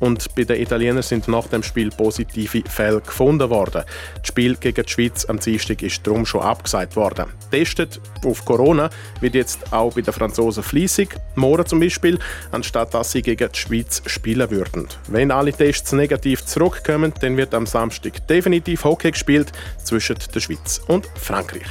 und 0.00 0.34
bei 0.34 0.44
den 0.44 0.60
Italienern 0.60 1.02
sind 1.02 1.28
nach 1.28 1.46
dem 1.48 1.62
Spiel 1.62 1.90
positive 1.90 2.62
Fälle 2.68 3.00
gefunden 3.00 3.50
worden. 3.50 3.82
Das 4.16 4.28
Spiel 4.28 4.56
gegen 4.56 4.84
die 4.84 4.90
Schweiz 4.90 5.24
am 5.24 5.40
Dienstag 5.40 5.82
ist 5.82 6.06
darum 6.06 6.24
schon 6.24 6.42
abgesagt 6.42 6.96
worden. 6.96 7.26
Testet 7.50 8.00
auf 8.24 8.44
Corona 8.44 8.90
wird 9.20 9.34
jetzt 9.34 9.72
auch 9.72 9.94
bei 9.94 10.02
den 10.02 10.14
Franzosen 10.14 10.62
fließig, 10.62 11.10
morgen 11.34 11.66
zum 11.66 11.80
Beispiel, 11.80 12.18
anstatt 12.52 12.94
dass 12.94 13.12
sie 13.12 13.22
gegen 13.22 13.50
die 13.52 13.58
Schweiz 13.58 14.02
spielen 14.06 14.50
würden. 14.50 14.86
Wenn 15.08 15.30
alle 15.30 15.52
Tests 15.52 15.92
negativ 15.92 16.44
zurückkommen, 16.44 17.12
dann 17.20 17.36
wird 17.36 17.54
am 17.54 17.66
Samstag 17.66 18.26
definitiv 18.28 18.84
Hockey 18.84 19.10
gespielt 19.10 19.52
zwischen 19.82 20.16
der 20.34 20.40
Schweiz 20.40 20.80
und 20.86 21.08
Frankreich. 21.16 21.66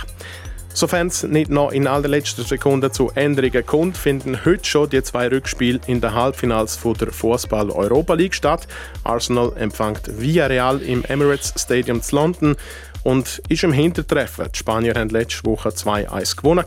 Sofern 0.74 1.08
es 1.08 1.24
nicht 1.24 1.50
noch 1.50 1.72
in 1.72 1.88
allerletzter 1.88 2.44
Sekunde 2.44 2.92
zu 2.92 3.12
Änderungen 3.16 3.66
kommt, 3.66 3.98
finden 3.98 4.46
heute 4.46 4.66
schon 4.66 4.90
die 4.90 5.04
zwei 5.04 5.28
Rückspiele 5.28 5.80
in 5.88 6.00
den 6.00 6.14
Halbfinals 6.14 6.78
von 6.78 6.94
der 6.94 7.12
Fußball 7.12 7.72
Europa 7.72 8.14
League 8.14 8.36
statt. 8.36 8.68
Arsenal 9.04 9.52
empfängt 9.58 10.20
Villarreal 10.20 10.82
im 10.82 11.04
Emirates 11.04 11.54
Stadium 11.58 12.02
zu 12.02 12.16
London 12.16 12.56
und 13.10 13.42
ist 13.50 13.64
im 13.64 13.74
Hintertreffen. 13.74 14.46
Die 14.54 14.60
Spanier 14.60 14.94
haben 14.94 15.10
letzte 15.10 15.44
Woche 15.46 15.70
2-1 15.70 16.36
gewonnen, 16.36 16.64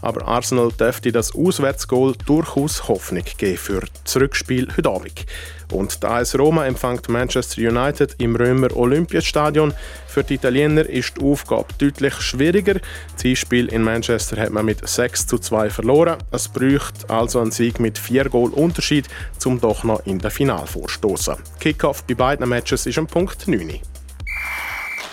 aber 0.00 0.26
Arsenal 0.26 0.72
dürfte 0.72 1.12
das 1.12 1.34
Auswärtsgoal 1.34 2.14
durchaus 2.24 2.88
Hoffnung 2.88 3.24
geben 3.36 3.58
für 3.58 3.82
das 4.02 4.16
Rückspiel 4.16 4.66
heute 4.74 4.88
Abend. 4.88 5.26
Und 5.70 6.02
der 6.02 6.10
AS 6.10 6.38
Roma 6.38 6.64
empfängt 6.64 7.10
Manchester 7.10 7.60
United 7.60 8.14
im 8.16 8.34
Römer 8.34 8.74
Olympiastadion. 8.74 9.74
Für 10.06 10.24
die 10.24 10.34
Italiener 10.34 10.88
ist 10.88 11.18
die 11.18 11.22
Aufgabe 11.22 11.66
deutlich 11.76 12.14
schwieriger. 12.14 12.80
Das 13.22 13.38
Spiel 13.38 13.66
in 13.66 13.82
Manchester 13.82 14.40
hat 14.40 14.52
man 14.52 14.64
mit 14.64 14.88
6 14.88 15.26
zu 15.26 15.38
2 15.38 15.68
verloren. 15.68 16.16
Es 16.30 16.48
bräuchte 16.48 17.10
also 17.10 17.40
einen 17.40 17.50
Sieg 17.50 17.78
mit 17.78 17.98
4 17.98 18.30
Goal 18.30 18.50
Unterschied, 18.50 19.06
um 19.44 19.60
doch 19.60 19.84
noch 19.84 20.06
in 20.06 20.18
der 20.18 20.30
Final 20.30 20.66
vorstoßen. 20.66 21.34
Kickoff 21.60 22.04
bei 22.04 22.14
beiden 22.14 22.48
Matches 22.48 22.86
ist 22.86 22.96
am 22.96 23.06
Punkt 23.06 23.46
9. 23.46 23.80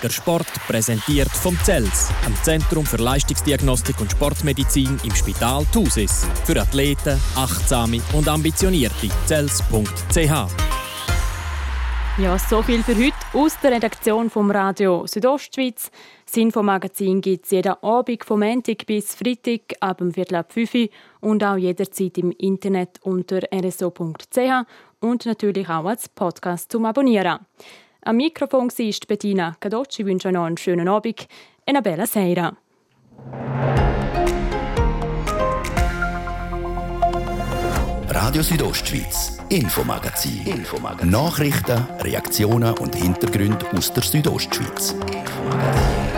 Der 0.02 0.10
Sport 0.10 0.48
präsentiert 0.68 1.30
vom 1.30 1.56
CELS, 1.64 2.10
am 2.26 2.36
Zentrum 2.44 2.86
für 2.86 2.98
Leistungsdiagnostik 2.98 4.02
und 4.02 4.12
Sportmedizin 4.12 5.00
im 5.04 5.14
Spital 5.14 5.64
Thusis. 5.72 6.26
Für 6.44 6.60
Athleten, 6.60 7.20
Achtsame 7.36 8.02
und 8.14 8.28
Ambitionierte. 8.28 9.10
CELS.ch 9.28 10.48
ja, 12.18 12.38
so 12.38 12.62
viel 12.62 12.84
für 12.84 12.96
heute 12.96 13.16
aus 13.34 13.58
der 13.64 13.72
Redaktion 13.72 14.30
vom 14.30 14.52
Radio 14.52 15.08
Südostschweiz. 15.08 15.90
Das 16.26 16.36
Infomagazin 16.36 17.22
gibt 17.22 17.46
es 17.46 17.52
jeden 17.52 17.74
Abend 17.82 18.26
vom 18.26 18.42
Montag 18.42 18.86
bis 18.86 19.16
Freitag 19.16 19.62
ab 19.80 20.00
dem 20.00 20.14
Viertel 20.14 20.36
ab 20.36 20.52
5 20.52 20.74
Uhr 20.76 20.90
und 21.22 21.44
auch 21.44 21.56
jederzeit 21.56 22.18
im 22.18 22.32
Internet 22.32 23.00
unter 23.04 23.40
rso.ch 23.54 24.66
und 25.00 25.26
natürlich 25.26 25.70
auch 25.70 25.86
als 25.86 26.10
Podcast 26.10 26.72
zum 26.72 26.86
Abonnieren. 26.86 27.40
Am 28.04 28.18
Mikrofon 28.18 28.70
war 28.70 29.08
Bettina 29.08 29.56
Cadocci. 29.60 30.02
Ich 30.02 30.08
wünsche 30.08 30.32
noch 30.32 30.46
einen 30.46 30.58
schönen 30.58 30.88
Abend. 30.88 31.28
Eine 31.68 31.82
bella 31.84 32.08
sera. 32.08 32.58
Radio 38.10 38.42
Südostschweiz, 38.42 39.38
Infomagazin. 39.50 40.46
Infomagazin. 40.48 41.10
Nachrichten, 41.12 41.86
Reaktionen 42.00 42.74
und 42.80 42.96
Hintergründe 42.96 43.66
aus 43.76 43.94
der 43.94 44.04
Südostschweiz. 44.04 44.94
Infomagazin. 44.94 46.11